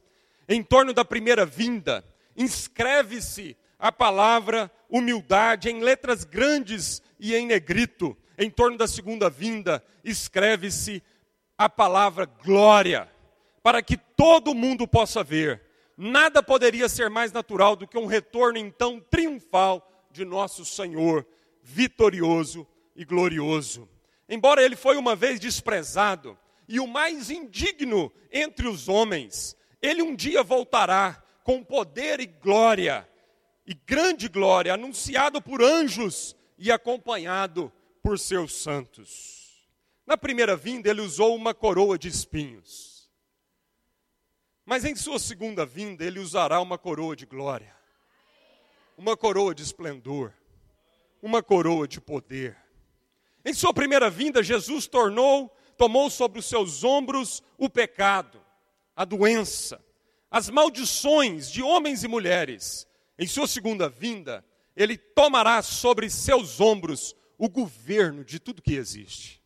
Em 0.49 0.63
torno 0.63 0.93
da 0.93 1.05
primeira 1.05 1.45
vinda, 1.45 2.03
inscreve-se 2.35 3.55
a 3.77 3.91
palavra 3.91 4.71
humildade 4.89 5.69
em 5.69 5.81
letras 5.81 6.23
grandes 6.23 7.01
e 7.19 7.35
em 7.35 7.45
negrito. 7.45 8.17
Em 8.37 8.49
torno 8.49 8.77
da 8.77 8.87
segunda 8.87 9.29
vinda, 9.29 9.83
escreve-se 10.03 11.03
a 11.57 11.67
palavra 11.67 12.25
glória, 12.25 13.09
para 13.61 13.81
que 13.81 13.97
todo 13.97 14.53
mundo 14.53 14.87
possa 14.87 15.23
ver 15.23 15.66
Nada 15.97 16.43
poderia 16.43 16.87
ser 16.87 17.09
mais 17.09 17.31
natural 17.31 17.75
do 17.75 17.87
que 17.87 17.97
um 17.97 18.05
retorno 18.05 18.59
então 18.59 18.99
triunfal 18.99 20.07
de 20.11 20.23
nosso 20.23 20.63
Senhor, 20.63 21.25
vitorioso 21.63 22.67
e 22.95 23.03
glorioso. 23.03 23.89
Embora 24.29 24.61
ele 24.61 24.75
foi 24.75 24.95
uma 24.95 25.15
vez 25.15 25.39
desprezado 25.39 26.37
e 26.67 26.79
o 26.79 26.85
mais 26.85 27.31
indigno 27.31 28.11
entre 28.31 28.67
os 28.67 28.87
homens, 28.87 29.57
ele 29.81 30.03
um 30.03 30.15
dia 30.15 30.43
voltará 30.43 31.23
com 31.43 31.63
poder 31.63 32.19
e 32.19 32.25
glória, 32.25 33.07
e 33.65 33.73
grande 33.73 34.27
glória, 34.27 34.73
anunciado 34.73 35.41
por 35.41 35.63
anjos 35.63 36.35
e 36.57 36.71
acompanhado 36.71 37.71
por 38.03 38.19
seus 38.19 38.53
santos. 38.53 39.65
Na 40.05 40.17
primeira 40.17 40.55
vinda, 40.55 40.89
ele 40.89 41.01
usou 41.01 41.35
uma 41.35 41.53
coroa 41.53 41.97
de 41.97 42.07
espinhos. 42.07 42.96
Mas 44.67 44.83
em 44.83 44.93
sua 44.97 45.17
segunda 45.17 45.65
vinda, 45.65 46.03
ele 46.03 46.19
usará 46.19 46.59
uma 46.59 46.77
coroa 46.77 47.15
de 47.15 47.25
glória, 47.25 47.73
uma 48.97 49.15
coroa 49.15 49.55
de 49.55 49.63
esplendor, 49.63 50.33
uma 51.21 51.41
coroa 51.41 51.87
de 51.87 52.01
poder. 52.01 52.57
Em 53.45 53.53
sua 53.53 53.73
primeira 53.73 54.09
vinda, 54.09 54.43
Jesus 54.43 54.85
tornou, 54.85 55.49
tomou 55.77 56.09
sobre 56.09 56.39
os 56.39 56.45
seus 56.45 56.83
ombros 56.83 57.41
o 57.57 57.69
pecado, 57.69 58.41
a 58.93 59.05
doença, 59.05 59.81
as 60.29 60.49
maldições 60.49 61.49
de 61.49 61.63
homens 61.63 62.03
e 62.03 62.09
mulheres. 62.09 62.85
Em 63.17 63.25
sua 63.25 63.47
segunda 63.47 63.87
vinda, 63.87 64.43
ele 64.75 64.97
tomará 64.97 65.61
sobre 65.61 66.09
seus 66.09 66.59
ombros 66.59 67.15
o 67.37 67.47
governo 67.47 68.21
de 68.25 68.37
tudo 68.37 68.61
que 68.61 68.73
existe. 68.73 69.41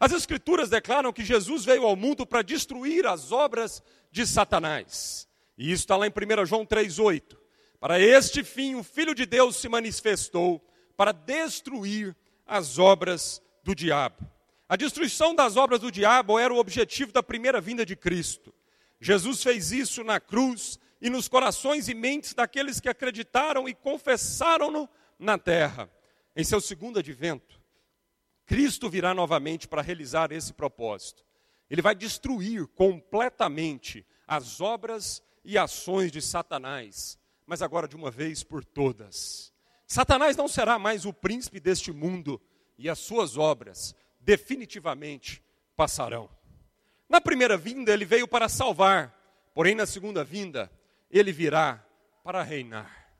As 0.00 0.12
Escrituras 0.12 0.70
declaram 0.70 1.12
que 1.12 1.22
Jesus 1.22 1.62
veio 1.62 1.84
ao 1.84 1.94
mundo 1.94 2.24
para 2.24 2.40
destruir 2.40 3.06
as 3.06 3.32
obras 3.32 3.82
de 4.10 4.26
Satanás. 4.26 5.28
E 5.58 5.70
isso 5.70 5.82
está 5.82 5.94
lá 5.94 6.06
em 6.06 6.10
1 6.10 6.46
João 6.46 6.64
3,8. 6.64 7.36
Para 7.78 8.00
este 8.00 8.42
fim, 8.42 8.76
o 8.76 8.82
Filho 8.82 9.14
de 9.14 9.26
Deus 9.26 9.56
se 9.56 9.68
manifestou 9.68 10.64
para 10.96 11.12
destruir 11.12 12.16
as 12.46 12.78
obras 12.78 13.42
do 13.62 13.74
diabo. 13.74 14.26
A 14.66 14.74
destruição 14.74 15.34
das 15.34 15.58
obras 15.58 15.80
do 15.80 15.92
diabo 15.92 16.38
era 16.38 16.54
o 16.54 16.58
objetivo 16.58 17.12
da 17.12 17.22
primeira 17.22 17.60
vinda 17.60 17.84
de 17.84 17.94
Cristo. 17.94 18.54
Jesus 18.98 19.42
fez 19.42 19.70
isso 19.70 20.02
na 20.02 20.18
cruz 20.18 20.78
e 20.98 21.10
nos 21.10 21.28
corações 21.28 21.88
e 21.88 21.94
mentes 21.94 22.32
daqueles 22.32 22.80
que 22.80 22.88
acreditaram 22.88 23.68
e 23.68 23.74
confessaram-no 23.74 24.88
na 25.18 25.36
terra. 25.36 25.90
Em 26.34 26.42
seu 26.42 26.60
segundo 26.60 26.98
advento, 26.98 27.59
Cristo 28.50 28.90
virá 28.90 29.14
novamente 29.14 29.68
para 29.68 29.80
realizar 29.80 30.32
esse 30.32 30.52
propósito. 30.52 31.24
Ele 31.70 31.80
vai 31.80 31.94
destruir 31.94 32.66
completamente 32.66 34.04
as 34.26 34.60
obras 34.60 35.22
e 35.44 35.56
ações 35.56 36.10
de 36.10 36.20
Satanás, 36.20 37.16
mas 37.46 37.62
agora 37.62 37.86
de 37.86 37.94
uma 37.94 38.10
vez 38.10 38.42
por 38.42 38.64
todas. 38.64 39.52
Satanás 39.86 40.36
não 40.36 40.48
será 40.48 40.80
mais 40.80 41.04
o 41.04 41.12
príncipe 41.12 41.60
deste 41.60 41.92
mundo 41.92 42.42
e 42.76 42.88
as 42.88 42.98
suas 42.98 43.36
obras 43.36 43.94
definitivamente 44.18 45.40
passarão. 45.76 46.28
Na 47.08 47.20
primeira 47.20 47.56
vinda 47.56 47.92
ele 47.92 48.04
veio 48.04 48.26
para 48.26 48.48
salvar, 48.48 49.16
porém 49.54 49.76
na 49.76 49.86
segunda 49.86 50.24
vinda 50.24 50.68
ele 51.08 51.30
virá 51.30 51.86
para 52.24 52.42
reinar. 52.42 53.14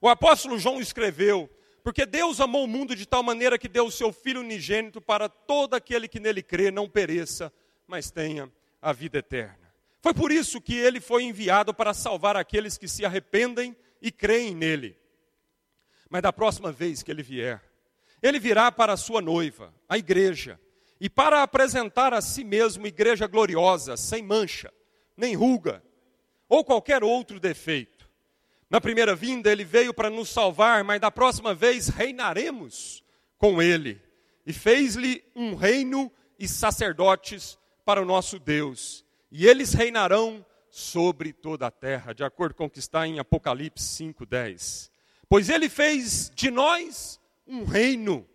O 0.00 0.08
apóstolo 0.08 0.58
João 0.58 0.80
escreveu 0.80 1.50
porque 1.86 2.04
Deus 2.04 2.40
amou 2.40 2.64
o 2.64 2.66
mundo 2.66 2.96
de 2.96 3.06
tal 3.06 3.22
maneira 3.22 3.56
que 3.56 3.68
deu 3.68 3.86
o 3.86 3.92
seu 3.92 4.12
Filho 4.12 4.40
unigênito 4.40 5.00
para 5.00 5.28
todo 5.28 5.74
aquele 5.74 6.08
que 6.08 6.18
nele 6.18 6.42
crê 6.42 6.68
não 6.72 6.88
pereça, 6.88 7.52
mas 7.86 8.10
tenha 8.10 8.50
a 8.82 8.92
vida 8.92 9.18
eterna. 9.18 9.72
Foi 10.02 10.12
por 10.12 10.32
isso 10.32 10.60
que 10.60 10.74
ele 10.74 11.00
foi 11.00 11.22
enviado 11.22 11.72
para 11.72 11.94
salvar 11.94 12.36
aqueles 12.36 12.76
que 12.76 12.88
se 12.88 13.04
arrependem 13.04 13.76
e 14.02 14.10
creem 14.10 14.52
nele. 14.52 14.98
Mas 16.10 16.22
da 16.22 16.32
próxima 16.32 16.72
vez 16.72 17.04
que 17.04 17.10
ele 17.12 17.22
vier, 17.22 17.62
ele 18.20 18.40
virá 18.40 18.72
para 18.72 18.94
a 18.94 18.96
sua 18.96 19.22
noiva, 19.22 19.72
a 19.88 19.96
igreja, 19.96 20.58
e 21.00 21.08
para 21.08 21.40
apresentar 21.40 22.12
a 22.12 22.20
si 22.20 22.42
mesmo 22.42 22.84
igreja 22.88 23.28
gloriosa, 23.28 23.96
sem 23.96 24.24
mancha, 24.24 24.74
nem 25.16 25.36
ruga, 25.36 25.80
ou 26.48 26.64
qualquer 26.64 27.04
outro 27.04 27.38
defeito. 27.38 27.95
Na 28.68 28.80
primeira 28.80 29.14
vinda 29.14 29.50
ele 29.50 29.64
veio 29.64 29.94
para 29.94 30.10
nos 30.10 30.28
salvar, 30.28 30.82
mas 30.82 31.00
da 31.00 31.10
próxima 31.10 31.54
vez 31.54 31.88
reinaremos 31.88 33.02
com 33.38 33.62
ele. 33.62 34.00
E 34.44 34.52
fez-lhe 34.52 35.22
um 35.34 35.54
reino 35.54 36.10
e 36.38 36.48
sacerdotes 36.48 37.58
para 37.84 38.02
o 38.02 38.04
nosso 38.04 38.38
Deus. 38.38 39.04
E 39.30 39.46
eles 39.46 39.72
reinarão 39.72 40.44
sobre 40.70 41.32
toda 41.32 41.66
a 41.66 41.70
terra, 41.70 42.12
de 42.12 42.22
acordo 42.22 42.54
com 42.54 42.66
o 42.66 42.70
que 42.70 42.78
está 42.78 43.06
em 43.06 43.18
Apocalipse 43.18 43.84
5:10. 43.84 44.90
Pois 45.28 45.48
ele 45.48 45.68
fez 45.68 46.30
de 46.34 46.50
nós 46.50 47.20
um 47.46 47.64
reino, 47.64 48.28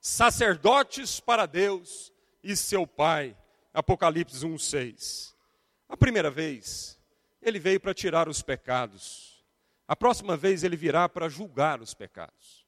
sacerdotes 0.00 1.18
para 1.18 1.46
Deus 1.46 2.12
e 2.42 2.54
seu 2.54 2.86
Pai. 2.86 3.36
Apocalipse 3.74 4.44
1:6. 4.46 5.34
A 5.88 5.96
primeira 5.96 6.30
vez, 6.30 6.98
ele 7.42 7.58
veio 7.58 7.80
para 7.80 7.94
tirar 7.94 8.28
os 8.28 8.42
pecados. 8.42 9.35
A 9.88 9.94
próxima 9.94 10.36
vez 10.36 10.64
ele 10.64 10.76
virá 10.76 11.08
para 11.08 11.28
julgar 11.28 11.80
os 11.80 11.94
pecados. 11.94 12.66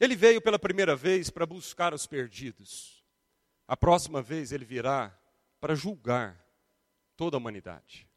Ele 0.00 0.16
veio 0.16 0.40
pela 0.40 0.58
primeira 0.58 0.96
vez 0.96 1.30
para 1.30 1.46
buscar 1.46 1.94
os 1.94 2.06
perdidos. 2.06 3.04
A 3.68 3.76
próxima 3.76 4.20
vez 4.20 4.50
ele 4.50 4.64
virá 4.64 5.16
para 5.60 5.74
julgar 5.74 6.44
toda 7.16 7.36
a 7.36 7.38
humanidade. 7.38 8.08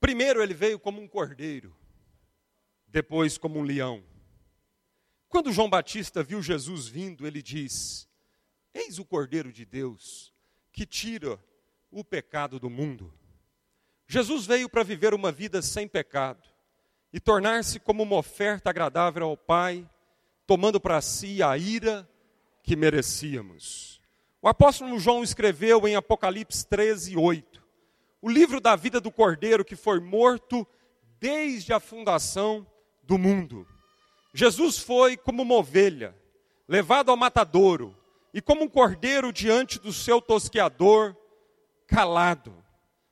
Primeiro 0.00 0.42
ele 0.42 0.54
veio 0.54 0.78
como 0.78 1.00
um 1.00 1.08
cordeiro, 1.08 1.76
depois 2.86 3.36
como 3.36 3.58
um 3.58 3.62
leão. 3.62 4.02
Quando 5.28 5.52
João 5.52 5.68
Batista 5.68 6.22
viu 6.22 6.42
Jesus 6.42 6.88
vindo, 6.88 7.26
ele 7.26 7.42
diz: 7.42 8.08
Eis 8.72 8.98
o 8.98 9.04
cordeiro 9.04 9.52
de 9.52 9.64
Deus 9.64 10.32
que 10.72 10.86
tira 10.86 11.38
o 11.90 12.04
pecado 12.04 12.58
do 12.58 12.70
mundo. 12.70 13.12
Jesus 14.06 14.46
veio 14.46 14.68
para 14.68 14.82
viver 14.82 15.14
uma 15.14 15.30
vida 15.30 15.60
sem 15.62 15.86
pecado 15.86 16.48
e 17.12 17.20
tornar-se 17.20 17.80
como 17.80 18.02
uma 18.02 18.16
oferta 18.16 18.70
agradável 18.70 19.26
ao 19.26 19.36
Pai, 19.36 19.88
tomando 20.46 20.80
para 20.80 21.00
si 21.00 21.42
a 21.42 21.56
ira 21.56 22.08
que 22.62 22.76
merecíamos. 22.76 24.00
O 24.40 24.48
apóstolo 24.48 24.98
João 24.98 25.22
escreveu 25.22 25.86
em 25.86 25.96
Apocalipse 25.96 26.66
13, 26.66 27.16
8: 27.16 27.62
o 28.20 28.28
livro 28.28 28.60
da 28.60 28.74
vida 28.74 29.00
do 29.00 29.10
cordeiro 29.10 29.64
que 29.64 29.76
foi 29.76 30.00
morto 30.00 30.66
desde 31.20 31.72
a 31.72 31.80
fundação 31.80 32.66
do 33.02 33.16
mundo. 33.16 33.66
Jesus 34.34 34.78
foi 34.78 35.16
como 35.16 35.42
uma 35.42 35.54
ovelha, 35.54 36.14
levado 36.66 37.10
ao 37.10 37.16
matadouro, 37.16 37.96
e 38.32 38.40
como 38.40 38.64
um 38.64 38.68
cordeiro 38.68 39.32
diante 39.32 39.78
do 39.78 39.92
seu 39.92 40.20
tosqueador, 40.20 41.16
calado. 41.88 42.54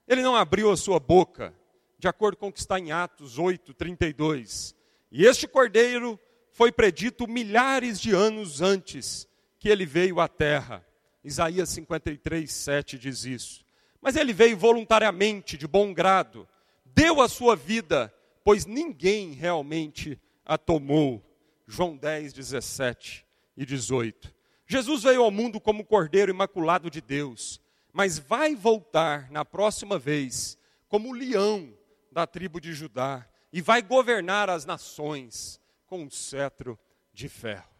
Ele 0.07 0.23
não 0.23 0.37
abriu 0.37 0.71
a 0.71 0.77
sua 0.77 1.01
boca, 1.01 1.53
de 1.99 2.07
acordo 2.07 2.37
com 2.37 2.49
o 2.49 2.53
que 2.53 2.61
está 2.61 2.79
em 2.79 2.93
Atos 2.93 3.39
8, 3.39 3.75
32. 3.75 4.77
E 5.11 5.25
este 5.25 5.49
cordeiro 5.49 6.21
foi 6.53 6.71
predito 6.71 7.27
milhares 7.27 7.99
de 7.99 8.13
anos 8.13 8.61
antes 8.61 9.27
que 9.59 9.69
ele 9.69 9.85
veio 9.85 10.21
à 10.21 10.29
terra. 10.29 10.87
Isaías 11.25 11.71
53, 11.71 12.53
7 12.53 12.99
diz 12.99 13.25
isso. 13.25 13.65
Mas 14.01 14.15
ele 14.15 14.33
veio 14.33 14.57
voluntariamente, 14.57 15.57
de 15.57 15.67
bom 15.67 15.93
grado, 15.93 16.47
deu 16.85 17.21
a 17.21 17.29
sua 17.29 17.57
vida, 17.57 18.15
pois 18.45 18.65
ninguém 18.65 19.33
realmente 19.33 20.21
a 20.45 20.57
tomou. 20.57 21.23
João 21.67 21.97
10, 21.97 22.33
17 22.33 23.27
e 23.57 23.67
18. 23.67 24.33
Jesus 24.69 25.03
veio 25.03 25.23
ao 25.23 25.31
mundo 25.31 25.61
como 25.61 25.85
cordeiro 25.85 26.31
imaculado 26.31 26.89
de 26.89 27.01
Deus, 27.01 27.61
mas 27.97 28.19
vai 28.19 28.55
voltar 28.55 29.31
na 29.31 29.43
próxima 29.43 29.99
vez 29.99 30.59
como 30.87 31.15
leão 31.15 31.75
da 32.13 32.27
tribo 32.27 32.61
de 32.61 32.75
Judá 32.75 33.27
e 33.51 33.63
vai 33.63 33.81
governar 33.81 34.51
as 34.51 34.67
nações 34.67 35.59
com 35.87 36.03
um 36.03 36.11
cetro 36.11 36.79
de 37.11 37.27
ferro. 37.27 37.71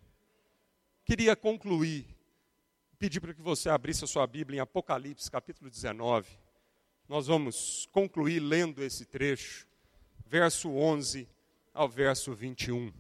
Queria 1.05 1.37
concluir 1.37 2.07
pedir 2.99 3.21
para 3.21 3.35
que 3.35 3.43
você 3.43 3.69
abrisse 3.69 4.05
a 4.05 4.07
sua 4.07 4.27
Bíblia 4.27 4.57
em 4.57 4.61
Apocalipse, 4.61 5.31
capítulo 5.31 5.69
19. 5.69 6.27
Nós 7.07 7.27
vamos 7.27 7.87
concluir 7.93 8.41
lendo 8.41 8.83
esse 8.83 9.05
trecho, 9.05 9.69
verso 10.25 10.71
11 10.71 11.29
ao 11.75 11.91
verso 11.91 12.33
21. 12.33 12.91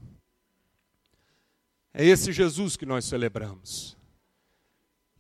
É 1.94 2.04
esse 2.04 2.30
Jesus 2.30 2.76
que 2.76 2.84
nós 2.84 3.06
celebramos. 3.06 3.96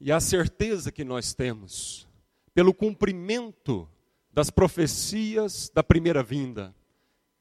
E 0.00 0.12
a 0.12 0.20
certeza 0.20 0.92
que 0.92 1.04
nós 1.04 1.34
temos, 1.34 2.06
pelo 2.54 2.74
cumprimento 2.74 3.88
das 4.32 4.50
profecias 4.50 5.70
da 5.74 5.82
primeira 5.82 6.22
vinda, 6.22 6.74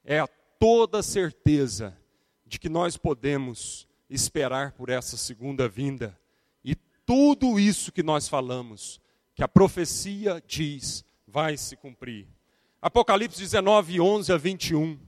é 0.03 0.19
a 0.19 0.27
toda 0.27 1.03
certeza 1.03 1.97
de 2.45 2.57
que 2.57 2.69
nós 2.69 2.95
podemos 2.95 3.87
esperar 4.09 4.71
por 4.73 4.89
essa 4.89 5.17
segunda 5.17 5.67
vinda 5.67 6.17
tudo 7.05 7.59
isso 7.59 7.91
que 7.91 8.01
nós 8.01 8.27
falamos, 8.27 8.99
que 9.35 9.43
a 9.43 9.47
profecia 9.47 10.43
diz, 10.45 11.05
vai 11.27 11.55
se 11.55 11.75
cumprir. 11.75 12.27
Apocalipse 12.81 13.39
19, 13.39 14.01
11 14.01 14.33
a 14.33 14.37
21, 14.37 14.99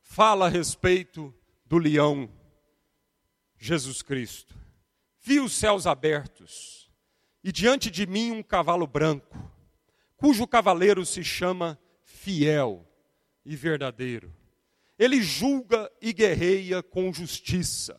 fala 0.00 0.46
a 0.46 0.48
respeito 0.48 1.32
do 1.64 1.78
leão 1.78 2.28
Jesus 3.56 4.02
Cristo. 4.02 4.58
Vi 5.20 5.40
os 5.40 5.52
céus 5.52 5.86
abertos, 5.86 6.90
e 7.42 7.52
diante 7.52 7.90
de 7.90 8.06
mim 8.06 8.30
um 8.30 8.42
cavalo 8.42 8.86
branco, 8.86 9.36
cujo 10.16 10.46
cavaleiro 10.46 11.04
se 11.04 11.22
chama 11.22 11.78
Fiel 12.02 12.86
e 13.44 13.56
Verdadeiro. 13.56 14.34
Ele 14.98 15.22
julga 15.22 15.90
e 16.00 16.12
guerreia 16.12 16.82
com 16.82 17.12
justiça 17.12 17.98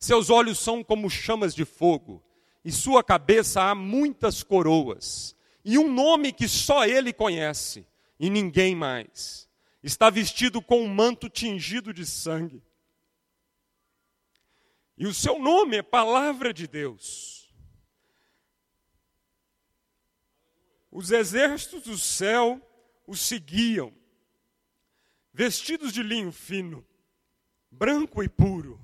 seus 0.00 0.30
olhos 0.30 0.58
são 0.58 0.82
como 0.82 1.10
chamas 1.10 1.54
de 1.54 1.66
fogo, 1.66 2.24
e 2.64 2.72
sua 2.72 3.04
cabeça 3.04 3.60
há 3.60 3.74
muitas 3.74 4.42
coroas, 4.42 5.36
e 5.62 5.76
um 5.76 5.92
nome 5.92 6.32
que 6.32 6.48
só 6.48 6.86
ele 6.86 7.12
conhece, 7.12 7.86
e 8.18 8.30
ninguém 8.30 8.74
mais. 8.74 9.46
Está 9.82 10.08
vestido 10.08 10.62
com 10.62 10.80
um 10.80 10.88
manto 10.88 11.28
tingido 11.28 11.92
de 11.92 12.06
sangue. 12.06 12.62
E 15.00 15.06
o 15.06 15.14
seu 15.14 15.38
nome 15.38 15.78
é 15.78 15.82
Palavra 15.82 16.52
de 16.52 16.68
Deus. 16.68 17.50
Os 20.92 21.10
exércitos 21.10 21.84
do 21.84 21.96
céu 21.96 22.60
o 23.06 23.16
seguiam, 23.16 23.94
vestidos 25.32 25.94
de 25.94 26.02
linho 26.02 26.30
fino, 26.30 26.86
branco 27.70 28.22
e 28.22 28.28
puro 28.28 28.78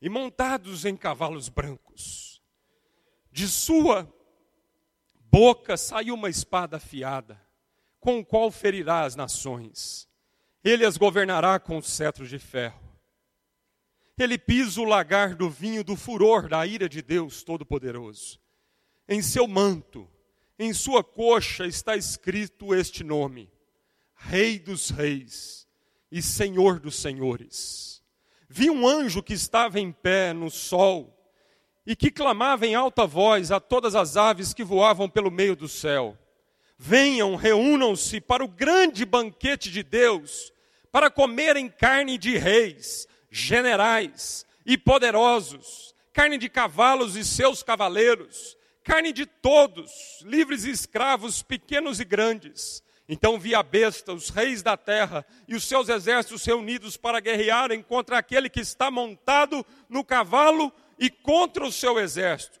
e 0.00 0.08
montados 0.08 0.86
em 0.86 0.96
cavalos 0.96 1.50
brancos. 1.50 2.42
De 3.30 3.46
sua 3.46 4.10
boca 5.30 5.76
saiu 5.76 6.14
uma 6.14 6.30
espada 6.30 6.78
afiada, 6.78 7.38
com 8.00 8.20
o 8.20 8.24
qual 8.24 8.50
ferirá 8.50 9.02
as 9.02 9.14
nações. 9.14 10.08
Ele 10.64 10.86
as 10.86 10.96
governará 10.96 11.60
com 11.60 11.82
cetro 11.82 12.26
de 12.26 12.38
ferro. 12.38 12.81
Ele 14.22 14.38
pisa 14.38 14.80
o 14.80 14.84
lagar 14.84 15.34
do 15.34 15.50
vinho 15.50 15.82
do 15.82 15.96
furor 15.96 16.48
da 16.48 16.66
ira 16.66 16.88
de 16.88 17.02
Deus 17.02 17.42
Todo-Poderoso. 17.42 18.38
Em 19.08 19.20
seu 19.20 19.46
manto, 19.48 20.08
em 20.58 20.72
sua 20.72 21.02
coxa 21.02 21.66
está 21.66 21.96
escrito 21.96 22.74
este 22.74 23.02
nome: 23.02 23.50
Rei 24.14 24.58
dos 24.58 24.90
Reis 24.90 25.66
e 26.10 26.22
Senhor 26.22 26.78
dos 26.78 26.96
Senhores 26.96 27.92
vi 28.52 28.68
um 28.68 28.86
anjo 28.86 29.22
que 29.22 29.32
estava 29.32 29.80
em 29.80 29.90
pé 29.90 30.34
no 30.34 30.50
sol 30.50 31.18
e 31.86 31.96
que 31.96 32.10
clamava 32.10 32.66
em 32.66 32.74
alta 32.74 33.06
voz 33.06 33.50
a 33.50 33.58
todas 33.58 33.94
as 33.94 34.14
aves 34.18 34.52
que 34.52 34.62
voavam 34.62 35.08
pelo 35.08 35.30
meio 35.30 35.56
do 35.56 35.66
céu: 35.66 36.18
Venham, 36.76 37.34
reúnam-se 37.34 38.20
para 38.20 38.44
o 38.44 38.48
grande 38.48 39.06
banquete 39.06 39.70
de 39.70 39.82
Deus, 39.82 40.52
para 40.92 41.10
comerem 41.10 41.66
carne 41.66 42.18
de 42.18 42.36
reis, 42.36 43.08
generais 43.32 44.46
e 44.64 44.78
poderosos, 44.78 45.92
carne 46.12 46.38
de 46.38 46.48
cavalos 46.48 47.16
e 47.16 47.24
seus 47.24 47.64
cavaleiros, 47.64 48.56
carne 48.84 49.12
de 49.12 49.26
todos, 49.26 50.20
livres 50.22 50.64
e 50.64 50.70
escravos, 50.70 51.42
pequenos 51.42 51.98
e 51.98 52.04
grandes 52.04 52.82
então 53.12 53.38
vi 53.38 53.54
a 53.54 53.62
besta, 53.62 54.14
os 54.14 54.30
reis 54.30 54.62
da 54.62 54.74
terra 54.74 55.26
e 55.46 55.54
os 55.54 55.64
seus 55.64 55.90
exércitos 55.90 56.44
reunidos 56.46 56.96
para 56.96 57.20
guerrearem 57.20 57.82
contra 57.82 58.16
aquele 58.16 58.48
que 58.48 58.60
está 58.60 58.90
montado 58.90 59.66
no 59.86 60.02
cavalo 60.02 60.72
e 60.98 61.10
contra 61.10 61.62
o 61.62 61.70
seu 61.70 61.98
exército. 61.98 62.58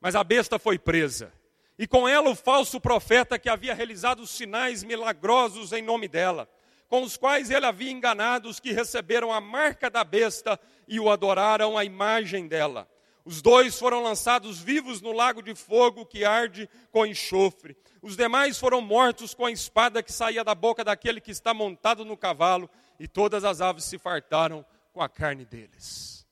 Mas 0.00 0.14
a 0.14 0.24
besta 0.24 0.58
foi 0.58 0.78
presa, 0.78 1.30
e 1.78 1.86
com 1.86 2.08
ela 2.08 2.30
o 2.30 2.34
falso 2.34 2.80
profeta 2.80 3.38
que 3.38 3.50
havia 3.50 3.74
realizado 3.74 4.26
sinais 4.26 4.82
milagrosos 4.82 5.70
em 5.70 5.82
nome 5.82 6.08
dela, 6.08 6.48
com 6.90 7.02
os 7.02 7.16
quais 7.16 7.50
ele 7.50 7.64
havia 7.64 7.92
enganado 7.92 8.48
os 8.48 8.58
que 8.58 8.72
receberam 8.72 9.32
a 9.32 9.40
marca 9.40 9.88
da 9.88 10.02
besta 10.02 10.58
e 10.88 10.98
o 10.98 11.08
adoraram 11.08 11.78
a 11.78 11.84
imagem 11.84 12.48
dela. 12.48 12.90
Os 13.24 13.40
dois 13.40 13.78
foram 13.78 14.02
lançados 14.02 14.58
vivos 14.58 15.00
no 15.00 15.12
lago 15.12 15.40
de 15.40 15.54
fogo 15.54 16.04
que 16.04 16.24
arde 16.24 16.68
com 16.90 17.06
enxofre. 17.06 17.76
Os 18.02 18.16
demais 18.16 18.58
foram 18.58 18.80
mortos 18.80 19.34
com 19.34 19.46
a 19.46 19.52
espada 19.52 20.02
que 20.02 20.12
saía 20.12 20.42
da 20.42 20.52
boca 20.52 20.82
daquele 20.82 21.20
que 21.20 21.30
está 21.30 21.54
montado 21.54 22.04
no 22.04 22.16
cavalo, 22.16 22.68
e 22.98 23.06
todas 23.06 23.44
as 23.44 23.60
aves 23.60 23.84
se 23.84 23.96
fartaram 23.96 24.66
com 24.92 25.00
a 25.00 25.08
carne 25.08 25.44
deles. 25.44 26.26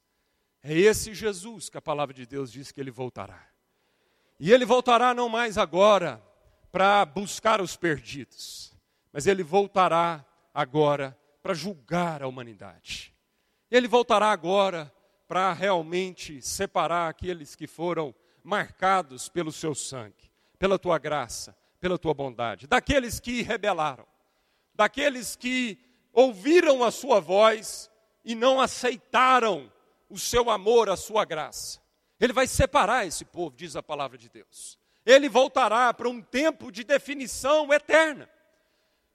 É 0.60 0.76
esse 0.76 1.14
Jesus 1.14 1.70
que 1.70 1.78
a 1.78 1.82
palavra 1.82 2.12
de 2.12 2.26
Deus 2.26 2.50
diz 2.50 2.72
que 2.72 2.80
ele 2.80 2.90
voltará. 2.90 3.46
E 4.40 4.52
ele 4.52 4.64
voltará 4.64 5.14
não 5.14 5.28
mais 5.28 5.56
agora, 5.56 6.20
para 6.72 7.04
buscar 7.04 7.60
os 7.60 7.76
perdidos, 7.76 8.74
mas 9.12 9.28
ele 9.28 9.44
voltará 9.44 10.24
agora 10.52 11.18
para 11.42 11.54
julgar 11.54 12.22
a 12.22 12.28
humanidade. 12.28 13.14
Ele 13.70 13.86
voltará 13.86 14.30
agora 14.30 14.92
para 15.26 15.52
realmente 15.52 16.40
separar 16.40 17.08
aqueles 17.08 17.54
que 17.54 17.66
foram 17.66 18.14
marcados 18.42 19.28
pelo 19.28 19.52
seu 19.52 19.74
sangue, 19.74 20.32
pela 20.58 20.78
tua 20.78 20.98
graça, 20.98 21.56
pela 21.78 21.98
tua 21.98 22.14
bondade, 22.14 22.66
daqueles 22.66 23.20
que 23.20 23.42
rebelaram, 23.42 24.06
daqueles 24.74 25.36
que 25.36 25.78
ouviram 26.12 26.82
a 26.82 26.90
sua 26.90 27.20
voz 27.20 27.90
e 28.24 28.34
não 28.34 28.60
aceitaram 28.60 29.70
o 30.08 30.18
seu 30.18 30.50
amor, 30.50 30.88
a 30.88 30.96
sua 30.96 31.24
graça. 31.24 31.80
Ele 32.18 32.32
vai 32.32 32.46
separar 32.46 33.06
esse 33.06 33.24
povo, 33.24 33.54
diz 33.56 33.76
a 33.76 33.82
palavra 33.82 34.18
de 34.18 34.28
Deus. 34.28 34.78
Ele 35.04 35.28
voltará 35.28 35.92
para 35.94 36.08
um 36.08 36.20
tempo 36.20 36.72
de 36.72 36.84
definição 36.84 37.72
eterna, 37.72 38.28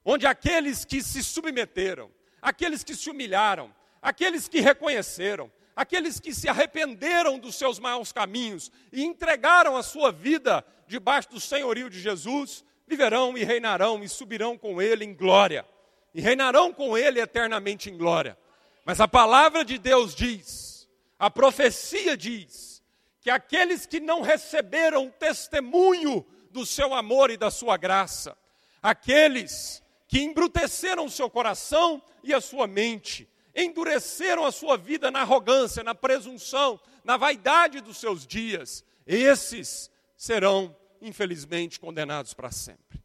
onde 0.06 0.28
aqueles 0.28 0.86
que 0.86 1.02
se 1.02 1.24
submeteram, 1.24 2.12
aqueles 2.42 2.84
que 2.84 2.96
se 2.96 3.10
humilharam, 3.10 3.74
aqueles 4.02 4.48
que 4.48 4.60
reconheceram, 4.60 5.52
aqueles 5.76 6.20
que 6.20 6.34
se 6.34 6.48
arrependeram 6.50 7.39
dos 7.39 7.56
seus 7.56 7.80
maus 7.80 8.12
caminhos 8.12 8.72
e 8.92 9.04
entregaram 9.04 9.76
a 9.78 9.84
sua 9.84 10.12
vida 10.12 10.66
debaixo 10.88 11.30
do 11.30 11.39
senhorio 11.39 11.89
de 11.89 12.00
Jesus, 12.00 12.63
viverão 12.88 13.38
e 13.38 13.44
reinarão 13.44 14.04
e 14.04 14.10
subirão 14.10 14.58
com 14.58 14.82
ele 14.82 15.06
em 15.06 15.13
glória, 15.13 15.66
e 16.13 16.22
reinarão 16.22 16.74
com 16.74 16.98
ele 16.98 17.20
eternamente 17.20 17.89
em 17.89 17.98
glória. 17.98 18.38
Mas 18.86 19.00
a 19.00 19.08
palavra 19.08 19.63
de 19.63 19.78
Deus 19.78 20.13
diz, 20.13 20.88
a 21.18 21.32
profecia 21.32 22.18
diz, 22.18 22.74
que 23.22 23.30
aqueles 23.30 23.86
que 23.86 24.02
não 24.02 24.22
receberam 24.22 25.10
testemunho 25.10 26.26
do 26.52 26.66
seu 26.66 26.94
amor 26.94 27.32
e 27.32 27.38
da 27.38 27.50
sua 27.50 27.78
graça, 27.78 28.38
aqueles 28.82 29.83
que 30.13 30.21
embruteceram 30.21 31.06
o 31.06 31.10
seu 31.10 31.28
coração 31.28 31.99
e 32.21 32.36
a 32.36 32.39
sua 32.39 32.67
mente, 32.67 33.28
endureceram 33.56 34.45
a 34.45 34.52
sua 34.52 34.78
vida 34.78 35.10
na 35.10 35.21
arrogância, 35.21 35.84
na 35.84 35.95
presunção, 35.95 36.80
na 37.04 37.17
vaidade 37.17 37.82
dos 37.82 37.97
seus 37.97 38.28
dias, 38.28 38.86
esses 39.08 39.89
serão, 40.15 40.78
infelizmente, 41.02 41.80
condenados 41.80 42.32
para 42.32 42.52
sempre. 42.52 43.04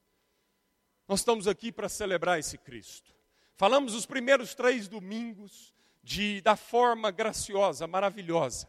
Nós 1.08 1.20
estamos 1.20 1.48
aqui 1.48 1.72
para 1.72 1.88
celebrar 1.88 2.38
esse 2.38 2.58
Cristo. 2.58 3.10
Falamos 3.56 3.94
os 3.94 4.04
primeiros 4.04 4.54
três 4.54 4.86
domingos 4.86 5.72
de, 6.02 6.42
da 6.42 6.56
forma 6.56 7.10
graciosa, 7.10 7.86
maravilhosa, 7.86 8.68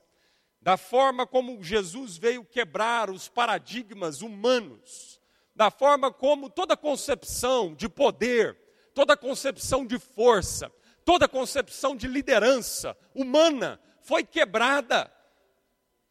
da 0.61 0.77
forma 0.77 1.27
como 1.27 1.61
Jesus 1.61 2.15
veio 2.15 2.45
quebrar 2.45 3.09
os 3.09 3.27
paradigmas 3.27 4.21
humanos, 4.21 5.18
da 5.59 5.69
forma 5.69 6.09
como 6.09 6.49
toda 6.49 6.77
concepção 6.77 7.75
de 7.75 7.89
poder, 7.89 8.57
toda 8.93 9.17
concepção 9.17 9.85
de 9.85 9.99
força, 9.99 10.71
toda 11.03 11.27
concepção 11.27 11.97
de 11.97 12.07
liderança 12.07 12.97
humana 13.13 13.77
foi 14.01 14.23
quebrada 14.23 15.11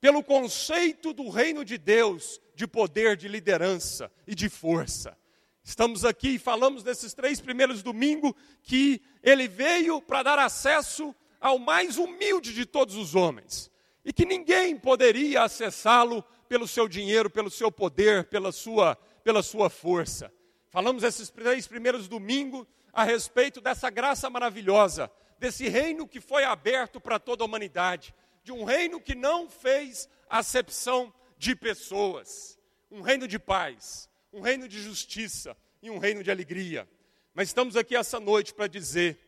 pelo 0.03 0.23
conceito 0.23 1.15
do 1.15 1.31
reino 1.31 1.65
de 1.65 1.79
Deus 1.79 2.39
de 2.55 2.67
poder, 2.67 3.17
de 3.17 3.27
liderança 3.27 4.13
e 4.27 4.35
de 4.35 4.51
força. 4.51 5.17
Estamos 5.65 6.05
aqui 6.05 6.35
e 6.35 6.39
falamos 6.39 6.85
nesses 6.85 7.15
três 7.15 7.41
primeiros 7.41 7.83
domingos 7.83 8.35
que 8.63 9.01
ele 9.23 9.49
veio 9.49 10.03
para 10.03 10.25
dar 10.25 10.39
acesso 10.39 11.15
ao 11.41 11.59
mais 11.59 11.97
humilde 11.97 12.53
de 12.53 12.67
todos 12.67 12.97
os 12.97 13.15
homens 13.15 13.71
e 14.05 14.13
que 14.13 14.27
ninguém 14.27 14.77
poderia 14.77 15.43
acessá-lo 15.43 16.23
pelo 16.49 16.67
seu 16.67 16.89
dinheiro, 16.89 17.29
pelo 17.29 17.51
seu 17.51 17.71
poder, 17.71 18.25
pela 18.25 18.51
sua, 18.51 18.99
pela 19.29 19.43
sua 19.43 19.69
força. 19.69 20.33
Falamos 20.71 21.03
esses 21.03 21.29
três 21.29 21.67
primeiros 21.67 22.09
domingos 22.09 22.67
a 22.95 23.05
respeito 23.05 23.61
dessa 23.61 23.91
graça 23.91 24.31
maravilhosa, 24.31 25.11
desse 25.39 25.69
reino 25.69 26.09
que 26.09 26.19
foi 26.19 26.45
aberto 26.45 26.99
para 26.99 27.19
toda 27.19 27.45
a 27.45 27.47
humanidade, 27.47 28.15
de 28.43 28.53
um 28.53 28.65
reino 28.65 28.99
que 28.99 29.15
não 29.15 29.47
fez 29.47 30.09
acepção 30.31 31.13
de 31.37 31.55
pessoas, 31.55 32.59
um 32.91 33.03
reino 33.03 33.29
de 33.29 33.39
paz, 33.39 34.09
um 34.33 34.41
reino 34.41 34.67
de 34.67 34.81
justiça 34.81 35.55
e 35.83 35.91
um 35.91 35.99
reino 35.99 36.25
de 36.25 36.31
alegria. 36.31 36.89
Mas 37.35 37.49
estamos 37.49 37.77
aqui 37.77 37.95
essa 37.95 38.19
noite 38.19 38.55
para 38.55 38.67
dizer 38.67 39.19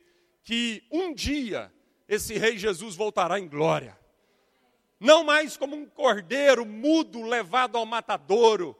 que 0.42 0.82
um 0.90 1.12
dia 1.12 1.70
esse 2.08 2.38
rei 2.38 2.56
Jesus 2.56 2.96
voltará 2.96 3.38
em 3.38 3.46
glória. 3.46 3.98
Não 4.98 5.24
mais 5.24 5.58
como 5.58 5.76
um 5.76 5.84
cordeiro 5.84 6.64
mudo 6.64 7.20
levado 7.20 7.76
ao 7.76 7.84
matadouro, 7.84 8.74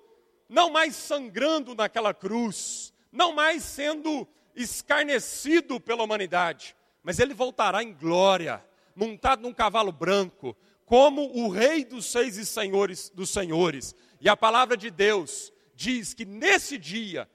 não 0.51 0.69
mais 0.69 0.97
sangrando 0.97 1.77
naquela 1.77 2.13
cruz, 2.13 2.93
não 3.13 3.33
mais 3.33 3.63
sendo 3.63 4.27
escarnecido 4.53 5.79
pela 5.79 6.03
humanidade, 6.03 6.75
mas 7.05 7.21
ele 7.21 7.33
voltará 7.33 7.85
em 7.85 7.95
glória, 7.95 8.63
montado 8.97 9.43
num 9.43 9.55
cavalo 9.55 9.93
branco, 9.93 10.57
como 10.85 11.23
o 11.39 11.49
rei 11.49 11.85
dos 11.85 12.07
seis 12.07 12.37
e 12.37 12.45
senhores 12.45 13.11
dos 13.11 13.31
senhores. 13.31 13.95
E 14.21 14.29
a 14.29 14.37
palavra 14.37 14.77
de 14.77 14.91
Deus 14.91 15.53
diz 15.73 16.13
que 16.13 16.25
nesse 16.25 16.77
dia 16.77 17.31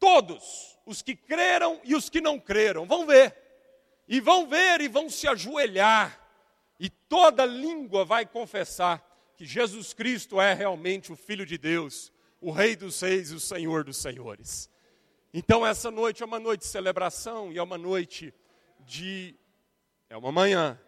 todos 0.00 0.78
os 0.86 1.02
que 1.02 1.14
creram 1.14 1.82
e 1.84 1.94
os 1.94 2.08
que 2.08 2.20
não 2.22 2.40
creram 2.40 2.86
vão 2.86 3.06
ver. 3.06 3.36
E 4.08 4.20
vão 4.22 4.48
ver 4.48 4.80
e 4.80 4.88
vão 4.88 5.10
se 5.10 5.28
ajoelhar. 5.28 6.18
E 6.80 6.88
toda 6.88 7.44
língua 7.44 8.06
vai 8.06 8.24
confessar 8.24 9.06
que 9.36 9.44
Jesus 9.44 9.92
Cristo 9.92 10.40
é 10.40 10.54
realmente 10.54 11.12
o 11.12 11.16
filho 11.16 11.44
de 11.44 11.58
Deus, 11.58 12.10
o 12.42 12.50
rei 12.50 12.74
dos 12.74 13.00
reis 13.00 13.30
e 13.30 13.34
o 13.36 13.40
senhor 13.40 13.84
dos 13.84 13.96
senhores. 13.96 14.68
Então, 15.32 15.64
essa 15.64 15.90
noite 15.90 16.22
é 16.22 16.26
uma 16.26 16.40
noite 16.40 16.62
de 16.62 16.66
celebração 16.66 17.52
e 17.52 17.56
é 17.56 17.62
uma 17.62 17.78
noite 17.78 18.34
de. 18.80 19.34
É 20.10 20.16
uma 20.16 20.32
manhã. 20.32 20.78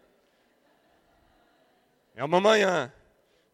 É 2.13 2.23
uma 2.23 2.39
manhã 2.39 2.93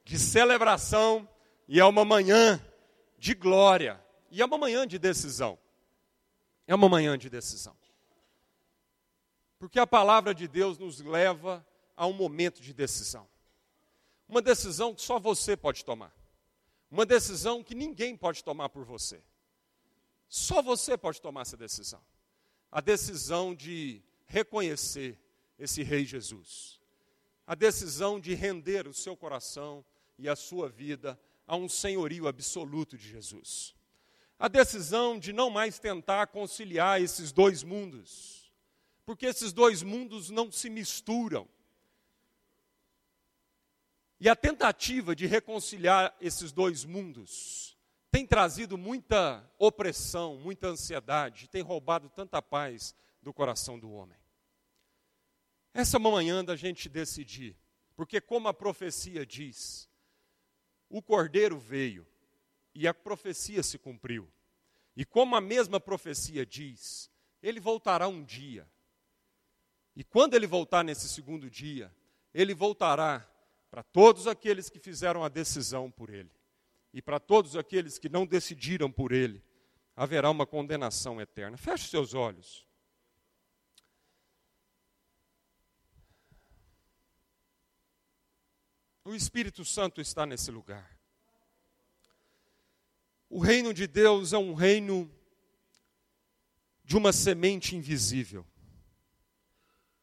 de 0.04 0.20
celebração 0.20 1.30
e 1.68 1.80
é 1.80 1.86
uma 1.86 2.04
manhã 2.04 2.60
de 3.18 3.34
glória. 3.34 4.04
E 4.30 4.42
é 4.42 4.46
uma 4.46 4.58
manhã 4.58 4.86
de 4.86 4.98
decisão. 4.98 5.58
É 6.68 6.74
uma 6.74 6.90
manhã 6.90 7.18
de 7.18 7.30
decisão. 7.30 7.76
Porque 9.60 9.80
a 9.80 9.86
palavra 9.86 10.34
de 10.34 10.48
Deus 10.48 10.78
nos 10.78 11.00
leva 11.02 11.66
a 11.96 12.08
um 12.08 12.14
momento 12.14 12.62
de 12.62 12.74
decisão. 12.74 13.28
Uma 14.28 14.42
decisão 14.42 14.94
que 14.94 15.02
só 15.02 15.20
você 15.20 15.56
pode 15.56 15.86
tomar. 15.86 16.14
Uma 16.92 17.06
decisão 17.06 17.64
que 17.64 17.74
ninguém 17.74 18.18
pode 18.18 18.44
tomar 18.44 18.68
por 18.68 18.84
você. 18.84 19.24
Só 20.28 20.62
você 20.62 20.98
pode 20.98 21.22
tomar 21.22 21.42
essa 21.42 21.56
decisão. 21.56 22.02
A 22.70 22.82
decisão 22.82 23.56
de 23.56 24.04
reconhecer 24.26 25.18
esse 25.58 25.84
Rei 25.84 26.06
Jesus. 26.06 26.82
A 27.48 27.56
decisão 27.56 28.20
de 28.20 28.34
render 28.34 28.88
o 28.88 28.94
seu 28.94 29.16
coração 29.16 29.86
e 30.18 30.28
a 30.28 30.36
sua 30.36 30.68
vida 30.68 31.20
a 31.48 31.56
um 31.56 31.68
senhorio 31.68 32.28
absoluto 32.28 32.98
de 32.98 33.10
Jesus. 33.10 33.74
A 34.38 34.48
decisão 34.48 35.18
de 35.18 35.32
não 35.32 35.50
mais 35.50 35.80
tentar 35.80 36.28
conciliar 36.28 37.02
esses 37.02 37.32
dois 37.32 37.64
mundos, 37.64 38.52
porque 39.06 39.26
esses 39.26 39.54
dois 39.54 39.84
mundos 39.84 40.30
não 40.30 40.52
se 40.52 40.70
misturam. 40.70 41.48
E 44.22 44.30
a 44.30 44.36
tentativa 44.36 45.16
de 45.16 45.26
reconciliar 45.26 46.16
esses 46.22 46.52
dois 46.52 46.86
mundos 46.86 47.76
tem 48.12 48.24
trazido 48.24 48.78
muita 48.78 49.44
opressão, 49.58 50.38
muita 50.38 50.68
ansiedade, 50.68 51.50
tem 51.50 51.64
roubado 51.64 52.08
tanta 52.08 52.40
paz 52.40 52.94
do 53.20 53.34
coração 53.34 53.80
do 53.80 53.92
homem. 53.92 54.20
Essa 55.74 55.98
é 55.98 56.00
manhã 56.00 56.46
da 56.46 56.56
gente 56.56 56.88
decidir, 56.88 57.58
porque, 57.96 58.22
como 58.22 58.48
a 58.48 58.54
profecia 58.54 59.26
diz, 59.26 59.90
o 60.88 61.02
cordeiro 61.02 61.58
veio 61.58 62.06
e 62.76 62.88
a 62.88 62.94
profecia 62.94 63.64
se 63.64 63.80
cumpriu. 63.80 64.32
E 64.96 65.04
como 65.04 65.36
a 65.36 65.42
mesma 65.42 65.80
profecia 65.80 66.46
diz, 66.46 67.10
ele 67.42 67.60
voltará 67.60 68.08
um 68.08 68.24
dia. 68.24 68.70
E 69.96 70.04
quando 70.04 70.36
ele 70.36 70.46
voltar 70.46 70.84
nesse 70.84 71.10
segundo 71.10 71.50
dia, 71.50 71.92
ele 72.36 72.54
voltará 72.54 73.28
para 73.72 73.82
todos 73.84 74.28
aqueles 74.28 74.70
que 74.70 74.80
fizeram 74.80 75.24
a 75.24 75.30
decisão 75.30 75.90
por 75.90 76.10
ele 76.10 76.30
e 76.94 77.02
para 77.02 77.22
todos 77.22 77.56
aqueles 77.56 77.98
que 77.98 78.10
não 78.10 78.26
decidiram 78.26 78.92
por 78.92 79.14
ele, 79.14 79.42
haverá 79.96 80.30
uma 80.30 80.46
condenação 80.46 81.22
eterna. 81.22 81.56
Feche 81.56 81.88
seus 81.88 82.14
olhos. 82.14 82.68
O 89.06 89.16
Espírito 89.16 89.64
Santo 89.64 90.02
está 90.02 90.26
nesse 90.26 90.52
lugar. 90.52 91.00
O 93.30 93.40
reino 93.40 93.74
de 93.74 93.88
Deus 93.88 94.34
é 94.34 94.38
um 94.38 94.54
reino 94.54 95.10
de 96.84 96.98
uma 96.98 97.14
semente 97.14 97.74
invisível, 97.74 98.46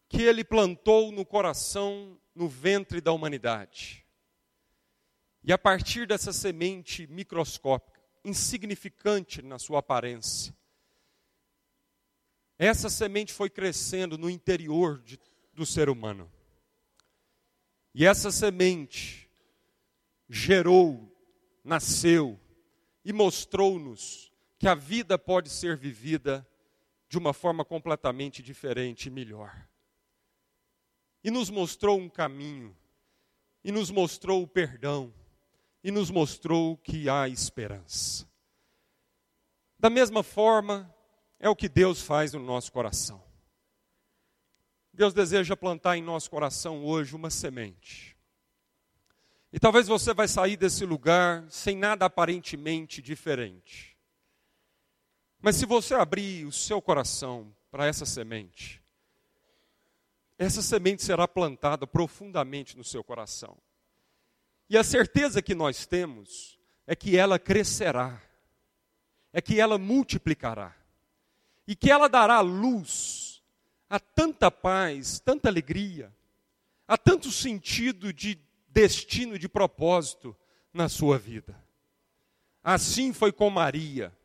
que 0.09 0.23
ele 0.23 0.43
plantou 0.43 1.13
no 1.13 1.27
coração, 1.27 2.19
no 2.39 2.49
ventre 2.49 3.01
da 3.01 3.13
humanidade. 3.13 4.07
E 5.43 5.53
a 5.53 5.59
partir 5.59 6.07
dessa 6.07 6.33
semente 6.33 7.07
microscópica, 7.09 8.01
insignificante 8.25 9.43
na 9.43 9.59
sua 9.59 9.81
aparência. 9.81 10.57
Essa 12.57 12.89
semente 12.89 13.33
foi 13.33 13.51
crescendo 13.51 14.17
no 14.17 14.31
interior 14.31 15.03
de, 15.03 15.19
do 15.53 15.67
ser 15.67 15.89
humano. 15.89 16.31
E 17.93 18.07
essa 18.07 18.31
semente 18.31 19.29
gerou, 20.29 21.13
nasceu 21.65 22.39
e 23.05 23.13
mostrou-nos 23.13 24.33
que 24.59 24.69
a 24.69 24.75
vida 24.75 25.19
pode 25.19 25.51
ser 25.51 25.77
vivida 25.77 26.47
de 27.09 27.19
uma 27.19 27.33
forma 27.33 27.65
completamente 27.65 28.43
diferente 28.43 29.07
e 29.07 29.11
melhor. 29.11 29.68
E 31.23 31.31
nos 31.31 31.51
mostrou 31.51 31.99
um 31.99 32.09
caminho, 32.09 32.77
e 33.65 33.73
nos 33.73 33.91
mostrou 33.91 34.43
o 34.43 34.47
perdão, 34.47 35.13
e 35.83 35.91
nos 35.91 36.11
mostrou 36.11 36.77
que 36.77 37.09
há 37.09 37.29
esperança. 37.29 38.29
Da 39.79 39.91
mesma 39.91 40.23
forma, 40.23 40.93
é 41.39 41.49
o 41.49 41.57
que 41.57 41.69
Deus 41.69 42.01
faz 42.03 42.33
no 42.33 42.41
nosso 42.41 42.73
coração. 42.73 43.23
Deus 44.93 45.15
deseja 45.15 45.57
plantar 45.57 45.97
em 45.97 46.03
nosso 46.03 46.29
coração 46.29 46.85
hoje 46.85 47.15
uma 47.15 47.31
semente. 47.31 48.17
E 49.53 49.59
talvez 49.59 49.87
você 49.87 50.13
vai 50.13 50.27
sair 50.27 50.57
desse 50.57 50.85
lugar 50.85 51.47
sem 51.49 51.77
nada 51.77 52.05
aparentemente 52.05 53.01
diferente. 53.01 53.97
Mas 55.41 55.57
se 55.57 55.65
você 55.65 55.95
abrir 55.95 56.45
o 56.45 56.53
seu 56.53 56.83
coração 56.83 57.55
para 57.71 57.87
essa 57.87 58.05
semente, 58.05 58.83
essa 60.39 60.63
semente 60.63 61.03
será 61.03 61.27
plantada 61.27 61.87
profundamente 61.87 62.77
no 62.77 62.85
seu 62.85 63.03
coração. 63.03 63.59
E 64.71 64.79
a 64.79 64.85
certeza 64.85 65.43
que 65.43 65.55
nós 65.55 65.85
temos 65.85 66.59
é 66.87 66.95
que 66.95 67.17
ela 67.17 67.39
crescerá, 67.39 68.23
é 69.33 69.41
que 69.41 69.61
ela 69.61 69.77
multiplicará, 69.77 70.75
e 71.67 71.75
que 71.75 71.91
ela 71.91 72.09
dará 72.09 72.41
luz 72.41 73.43
a 73.91 73.99
tanta 73.99 74.51
paz, 74.51 75.19
tanta 75.19 75.49
alegria, 75.49 76.15
a 76.87 76.97
tanto 76.97 77.31
sentido 77.31 78.13
de 78.13 78.39
destino, 78.69 79.39
de 79.39 79.49
propósito 79.49 80.37
na 80.73 80.89
sua 80.89 81.19
vida. 81.19 81.59
Assim 82.63 83.13
foi 83.13 83.33
com 83.33 83.51
Maria, 83.51 84.17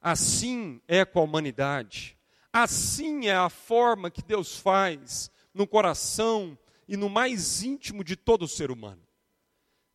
assim 0.00 0.80
é 0.86 1.04
com 1.04 1.20
a 1.20 1.22
humanidade, 1.22 2.16
assim 2.52 3.26
é 3.26 3.34
a 3.34 3.48
forma 3.48 4.10
que 4.10 4.22
Deus 4.22 4.58
faz 4.58 5.30
no 5.56 5.66
coração 5.66 6.56
e 6.86 6.96
no 6.96 7.08
mais 7.08 7.62
íntimo 7.62 8.04
de 8.04 8.14
todo 8.14 8.46
ser 8.46 8.70
humano 8.70 9.06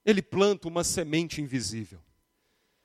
ele 0.04 0.22
planta 0.22 0.68
uma 0.68 0.84
semente 0.84 1.42
invisível. 1.42 2.02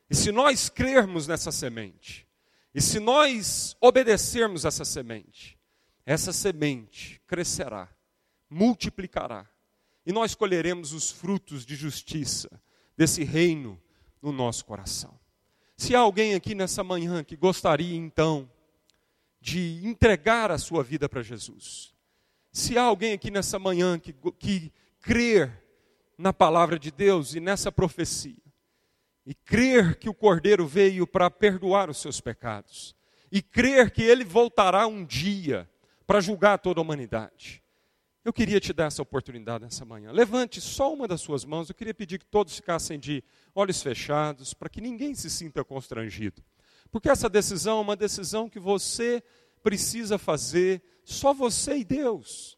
E 0.09 0.15
se 0.15 0.31
nós 0.31 0.69
crermos 0.69 1.27
nessa 1.27 1.51
semente, 1.51 2.27
e 2.75 2.81
se 2.81 3.01
nós 3.01 3.77
obedecermos 3.81 4.65
essa 4.65 4.85
semente, 4.85 5.59
essa 6.05 6.33
semente 6.33 7.21
crescerá, 7.27 7.89
multiplicará, 8.49 9.49
e 10.05 10.13
nós 10.13 10.35
colheremos 10.35 10.93
os 10.93 11.11
frutos 11.11 11.67
de 11.67 11.75
justiça 11.75 12.63
desse 12.97 13.25
reino 13.25 13.81
no 14.23 14.31
nosso 14.31 14.65
coração. 14.65 15.19
Se 15.77 15.95
há 15.95 16.01
alguém 16.01 16.35
aqui 16.35 16.55
nessa 16.55 16.85
manhã 16.85 17.25
que 17.25 17.37
gostaria 17.37 17.97
então 17.97 18.51
de 19.41 19.81
entregar 19.85 20.51
a 20.51 20.59
sua 20.59 20.83
vida 20.83 21.09
para 21.09 21.23
Jesus, 21.23 21.95
se 22.57 22.79
há 22.79 22.85
alguém 22.85 23.13
aqui 23.13 23.31
nessa 23.31 23.59
manhã 23.59 23.99
que, 23.99 24.15
que 24.39 24.73
crer 25.03 25.63
na 26.17 26.33
palavra 26.33 26.79
de 26.79 26.91
Deus 26.91 27.35
e 27.35 27.41
nessa 27.41 27.71
profecia, 27.71 28.43
e 29.27 29.35
crer 29.35 29.99
que 29.99 30.09
o 30.09 30.15
Cordeiro 30.15 30.67
veio 30.67 31.07
para 31.07 31.31
perdoar 31.31 31.91
os 31.91 31.99
seus 31.99 32.19
pecados, 32.19 32.97
e 33.31 33.43
crer 33.43 33.91
que 33.91 34.03
ele 34.03 34.25
voltará 34.25 34.87
um 34.87 35.05
dia 35.05 35.69
para 36.07 36.19
julgar 36.19 36.59
toda 36.59 36.81
a 36.81 36.83
humanidade. 36.83 37.63
Eu 38.25 38.33
queria 38.33 38.59
te 38.59 38.73
dar 38.73 38.87
essa 38.87 39.03
oportunidade 39.03 39.65
nessa 39.65 39.85
manhã. 39.85 40.11
Levante 40.11 40.59
só 40.59 40.93
uma 40.93 41.07
das 41.07 41.21
suas 41.21 41.45
mãos. 41.45 41.69
Eu 41.69 41.75
queria 41.75 41.95
pedir 41.95 42.19
que 42.19 42.27
todos 42.27 42.57
ficassem 42.57 42.99
de 42.99 43.23
olhos 43.55 43.83
fechados, 43.83 44.55
para 44.55 44.69
que 44.69 44.81
ninguém 44.81 45.15
se 45.15 45.29
sinta 45.29 45.63
constrangido. 45.63 46.43
Porque 46.91 47.11
essa 47.11 47.29
decisão 47.29 47.79
é 47.79 47.83
uma 47.83 47.97
decisão 47.97 48.49
que 48.49 48.59
você 48.59 49.23
precisa 49.67 50.17
fazer, 50.17 50.81
só 51.03 51.35
você 51.35 51.79
e 51.79 51.85
Deus. 51.85 52.57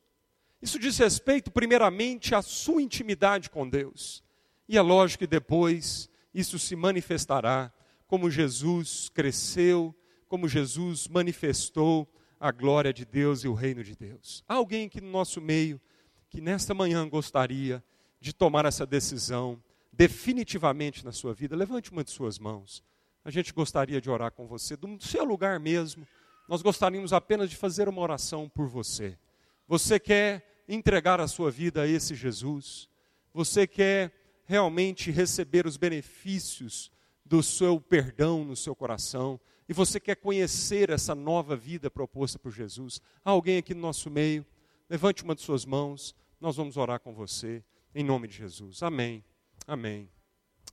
Isso 0.61 0.79
diz 0.79 0.99
respeito, 0.99 1.51
primeiramente, 1.51 2.35
à 2.35 2.43
sua 2.43 2.83
intimidade 2.83 3.49
com 3.49 3.67
Deus. 3.67 4.23
E 4.69 4.77
é 4.77 4.83
lógico 4.83 5.21
que 5.21 5.27
depois 5.27 6.11
isso 6.35 6.59
se 6.59 6.77
manifestará 6.77 7.73
como 8.07 8.31
Jesus 8.31 9.09
cresceu, 9.09 9.97
como 10.29 10.47
Jesus 10.47 11.09
manifestou 11.09 12.07
a 12.39 12.53
glória 12.53 12.93
de 12.93 13.07
Deus 13.07 13.43
e 13.43 13.49
o 13.49 13.55
reino 13.55 13.83
de 13.83 13.97
Deus. 13.97 14.45
Há 14.47 14.57
alguém 14.57 14.85
aqui 14.85 15.01
no 15.01 15.11
nosso 15.11 15.41
meio 15.41 15.81
que 16.29 16.43
nesta 16.43 16.75
manhã 16.75 17.09
gostaria 17.09 17.83
de 18.21 18.35
tomar 18.35 18.67
essa 18.67 18.85
decisão 18.85 19.59
definitivamente 19.91 21.07
na 21.07 21.13
sua 21.13 21.33
vida? 21.33 21.57
Levante 21.57 21.91
uma 21.91 22.05
de 22.05 22.11
suas 22.11 22.39
mãos. 22.39 22.85
A 23.25 23.31
gente 23.31 23.51
gostaria 23.55 23.99
de 23.99 24.11
orar 24.11 24.31
com 24.31 24.47
você, 24.47 24.77
do 24.77 25.03
seu 25.03 25.25
lugar 25.25 25.59
mesmo. 25.59 26.07
Nós 26.49 26.63
gostaríamos 26.63 27.13
apenas 27.13 27.51
de 27.51 27.57
fazer 27.57 27.89
uma 27.89 28.01
oração 28.01 28.49
por 28.49 28.67
você. 28.67 29.19
Você 29.67 30.01
quer 30.01 30.65
entregar 30.67 31.21
a 31.21 31.29
sua 31.29 31.51
vida 31.51 31.83
a 31.83 31.87
esse 31.87 32.15
Jesus? 32.15 32.89
Você 33.35 33.67
quer 33.67 34.13
realmente 34.47 35.11
receber 35.11 35.67
os 35.67 35.77
benefícios 35.77 36.91
do 37.25 37.43
seu 37.43 37.79
perdão 37.79 38.45
no 38.45 38.57
seu 38.57 38.75
coração? 38.75 39.39
E 39.69 39.75
você 39.75 40.01
quer 40.01 40.17
conhecer 40.17 40.89
essa 40.89 41.15
nova 41.15 41.55
vida 41.55 41.91
proposta 41.91 42.39
por 42.39 42.51
Jesus? 42.51 43.03
Há 43.23 43.31
alguém 43.31 43.59
aqui 43.59 43.75
no 43.75 43.83
nosso 43.83 44.11
meio? 44.11 44.47
Levante 44.89 45.23
uma 45.23 45.35
de 45.35 45.43
suas 45.43 45.67
mãos, 45.67 46.15
nós 46.41 46.57
vamos 46.57 46.79
orar 46.79 46.99
com 47.01 47.13
você, 47.13 47.63
em 47.95 48.03
nome 48.03 48.27
de 48.27 48.37
Jesus. 48.39 48.83
Amém. 48.83 49.23
Amém. 49.67 50.09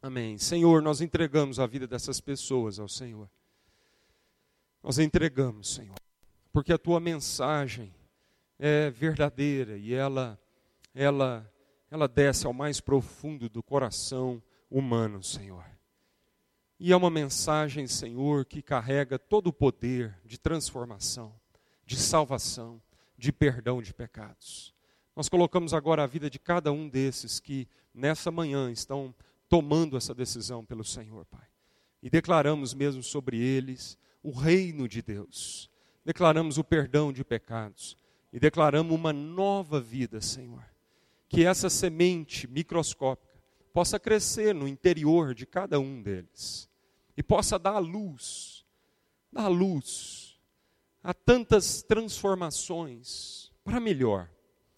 Amém. 0.01 0.37
Senhor, 0.37 0.81
nós 0.81 1.01
entregamos 1.01 1.59
a 1.59 1.67
vida 1.67 1.85
dessas 1.85 2.21
pessoas 2.21 2.79
ao 2.79 2.87
Senhor. 2.87 3.29
Nós 4.85 4.99
entregamos, 4.99 5.73
Senhor, 5.73 5.95
porque 6.53 6.71
a 6.71 6.77
tua 6.77 6.99
mensagem 6.99 7.91
é 8.59 8.91
verdadeira 8.91 9.79
e 9.79 9.95
ela 9.95 10.39
ela 10.93 11.51
ela 11.89 12.07
desce 12.07 12.45
ao 12.45 12.53
mais 12.53 12.79
profundo 12.79 13.49
do 13.49 13.63
coração 13.63 14.43
humano, 14.69 15.23
Senhor. 15.23 15.65
E 16.79 16.91
é 16.91 16.95
uma 16.95 17.09
mensagem, 17.09 17.87
Senhor, 17.87 18.45
que 18.45 18.61
carrega 18.61 19.17
todo 19.17 19.47
o 19.47 19.53
poder 19.53 20.19
de 20.23 20.37
transformação, 20.37 21.33
de 21.83 21.95
salvação, 21.95 22.79
de 23.17 23.31
perdão 23.31 23.81
de 23.81 23.91
pecados. 23.91 24.71
Nós 25.15 25.27
colocamos 25.27 25.73
agora 25.73 26.03
a 26.03 26.07
vida 26.07 26.29
de 26.29 26.37
cada 26.37 26.71
um 26.71 26.87
desses 26.87 27.39
que 27.39 27.67
nessa 27.91 28.29
manhã 28.29 28.71
estão 28.71 29.15
tomando 29.49 29.97
essa 29.97 30.13
decisão 30.13 30.63
pelo 30.63 30.83
Senhor, 30.83 31.25
Pai. 31.25 31.47
E 32.03 32.09
declaramos 32.09 32.75
mesmo 32.75 33.01
sobre 33.01 33.39
eles 33.39 33.97
o 34.25 34.31
reino 34.31 34.87
de 34.87 35.03
Deus. 35.03 35.69
Declaramos 36.03 36.57
o 36.57 36.63
perdão 36.63 37.13
de 37.13 37.23
pecados 37.23 37.95
e 38.33 38.39
declaramos 38.39 38.91
uma 38.93 39.13
nova 39.13 39.79
vida, 39.79 40.19
Senhor. 40.19 40.65
Que 41.29 41.45
essa 41.45 41.69
semente 41.69 42.47
microscópica 42.47 43.39
possa 43.71 43.99
crescer 43.99 44.53
no 44.53 44.67
interior 44.67 45.35
de 45.35 45.45
cada 45.45 45.79
um 45.79 46.01
deles 46.01 46.67
e 47.15 47.21
possa 47.21 47.59
dar 47.59 47.77
luz, 47.77 48.65
dar 49.31 49.47
luz 49.47 50.39
a 51.03 51.13
tantas 51.13 51.83
transformações 51.83 53.51
para 53.63 53.79
melhor 53.79 54.27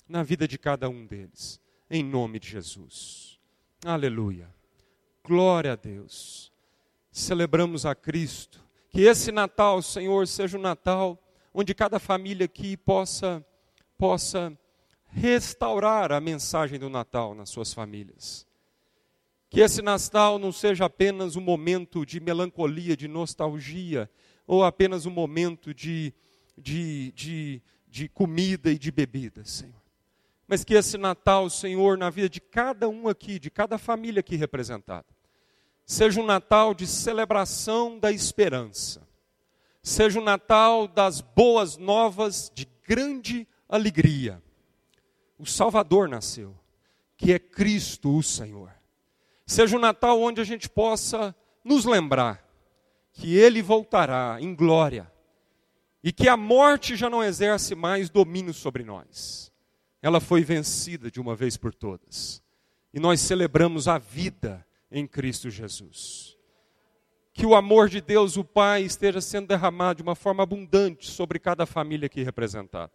na 0.10 0.24
vida 0.24 0.46
de 0.46 0.58
cada 0.58 0.90
um 0.90 1.06
deles, 1.06 1.62
em 1.90 2.04
nome 2.04 2.38
de 2.38 2.50
Jesus. 2.50 3.40
Aleluia. 3.86 4.54
Glória 5.24 5.72
a 5.72 5.76
Deus. 5.76 6.52
Celebramos 7.12 7.86
a 7.86 7.96
Cristo. 7.96 8.67
Que 8.98 9.04
esse 9.04 9.32
Natal, 9.32 9.80
Senhor, 9.84 10.28
seja 10.28 10.58
um 10.58 10.62
Natal 10.62 11.22
onde 11.54 11.76
cada 11.76 12.00
família 12.00 12.46
aqui 12.46 12.76
possa, 12.76 13.46
possa 13.96 14.58
restaurar 15.06 16.12
a 16.12 16.20
mensagem 16.20 16.80
do 16.80 16.90
Natal 16.90 17.36
nas 17.36 17.52
suas 17.52 17.72
famílias. 17.72 18.48
Que 19.52 19.62
esse 19.62 19.84
Natal 19.84 20.40
não 20.40 20.52
seja 20.52 20.86
apenas 20.86 21.36
um 21.36 21.42
momento 21.42 22.04
de 22.08 22.20
melancolia, 22.20 22.98
de 22.98 23.08
nostalgia, 23.08 24.10
ou 24.48 24.64
apenas 24.64 25.06
um 25.06 25.12
momento 25.12 25.76
de, 25.76 26.12
de, 26.58 27.12
de, 27.12 27.62
de 27.88 28.10
comida 28.10 28.72
e 28.72 28.80
de 28.80 28.92
bebida, 28.92 29.46
Senhor. 29.46 29.80
Mas 30.48 30.64
que 30.64 30.74
esse 30.74 30.98
Natal, 30.98 31.52
Senhor, 31.52 32.00
na 32.00 32.10
vida 32.10 32.30
de 32.30 32.42
cada 32.42 32.90
um 32.90 33.08
aqui, 33.08 33.38
de 33.38 33.52
cada 33.52 33.78
família 33.78 34.22
aqui 34.22 34.36
representada, 34.36 35.06
seja 35.88 36.22
um 36.22 36.26
Natal 36.26 36.76
de 36.76 36.86
celebração 36.86 37.98
da 37.98 38.12
esperança 38.12 39.08
seja 39.88 40.20
o 40.20 40.24
Natal 40.24 40.86
das 40.86 41.22
boas 41.22 41.78
novas 41.78 42.52
de 42.54 42.68
grande 42.86 43.48
alegria. 43.70 44.44
O 45.40 45.46
Salvador 45.46 46.10
nasceu, 46.10 46.54
que 47.16 47.32
é 47.32 47.40
Cristo 47.40 48.18
o 48.18 48.22
Senhor. 48.22 48.70
Seja 49.46 49.78
um 49.78 49.80
Natal 49.80 50.22
onde 50.22 50.42
a 50.42 50.44
gente 50.44 50.68
possa 50.68 51.34
nos 51.64 51.86
lembrar 51.86 52.46
que 53.14 53.38
ele 53.38 53.62
voltará 53.62 54.38
em 54.42 54.54
glória 54.54 55.10
e 56.04 56.12
que 56.12 56.28
a 56.28 56.36
morte 56.36 56.98
já 56.98 57.10
não 57.10 57.24
exerce 57.24 57.74
mais 57.74 58.10
domínio 58.10 58.54
sobre 58.54 58.84
nós. 58.84 59.54
Ela 60.02 60.20
foi 60.20 60.44
vencida 60.44 61.10
de 61.10 61.22
uma 61.22 61.34
vez 61.34 61.56
por 61.56 61.74
todas. 61.74 62.44
E 62.94 63.00
nós 63.00 63.22
celebramos 63.22 63.88
a 63.88 63.98
vida 63.98 64.67
em 64.92 65.08
Cristo 65.08 65.50
Jesus. 65.50 66.38
Que 67.34 67.46
o 67.46 67.56
amor 67.56 67.88
de 67.90 68.02
Deus, 68.02 68.36
o 68.36 68.44
Pai, 68.44 68.84
esteja 68.84 69.22
sendo 69.22 69.48
derramado 69.48 69.98
de 69.98 70.04
uma 70.04 70.16
forma 70.16 70.44
abundante 70.44 71.10
sobre 71.10 71.40
cada 71.40 71.66
família 71.66 72.08
aqui 72.08 72.24
representada. 72.24 72.92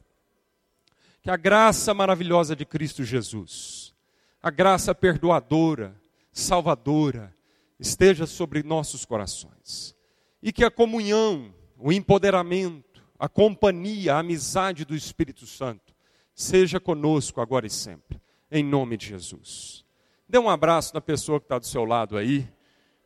Que 1.23 1.31
a 1.31 1.37
graça 1.37 1.95
maravilhosa 1.95 2.57
de 2.57 2.65
Cristo 2.65 3.05
Jesus, 3.05 3.95
a 4.43 4.51
graça 4.51 4.93
perdoadora, 4.95 5.95
salvadora, 6.33 7.33
esteja 7.79 8.27
sobre 8.27 8.63
nossos 8.63 9.05
corações. 9.05 9.95
E 10.43 10.53
que 10.53 10.65
a 10.65 10.71
comunhão, 10.71 11.55
o 11.79 11.93
empoderamento, 11.93 13.05
a 13.19 13.29
companhia, 13.29 14.15
a 14.15 14.19
amizade 14.19 14.85
do 14.85 14.97
Espírito 14.97 15.47
Santo 15.47 15.95
seja 16.35 16.81
conosco 16.81 17.41
agora 17.41 17.67
e 17.67 17.71
sempre, 17.71 18.21
em 18.51 18.65
nome 18.65 18.97
de 18.97 19.07
Jesus. 19.07 19.85
Dê 20.33 20.39
um 20.39 20.49
abraço 20.49 20.95
na 20.95 21.01
pessoa 21.03 21.39
que 21.39 21.45
está 21.45 21.59
do 21.59 21.67
seu 21.67 21.85
lado 21.85 22.17
aí, 22.17 22.49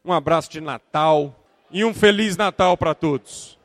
um 0.05 0.13
abraço 0.13 0.49
de 0.49 0.61
Natal 0.61 1.35
e 1.73 1.85
um 1.85 1.93
Feliz 1.93 2.37
Natal 2.37 2.77
para 2.77 2.95
todos. 2.95 3.56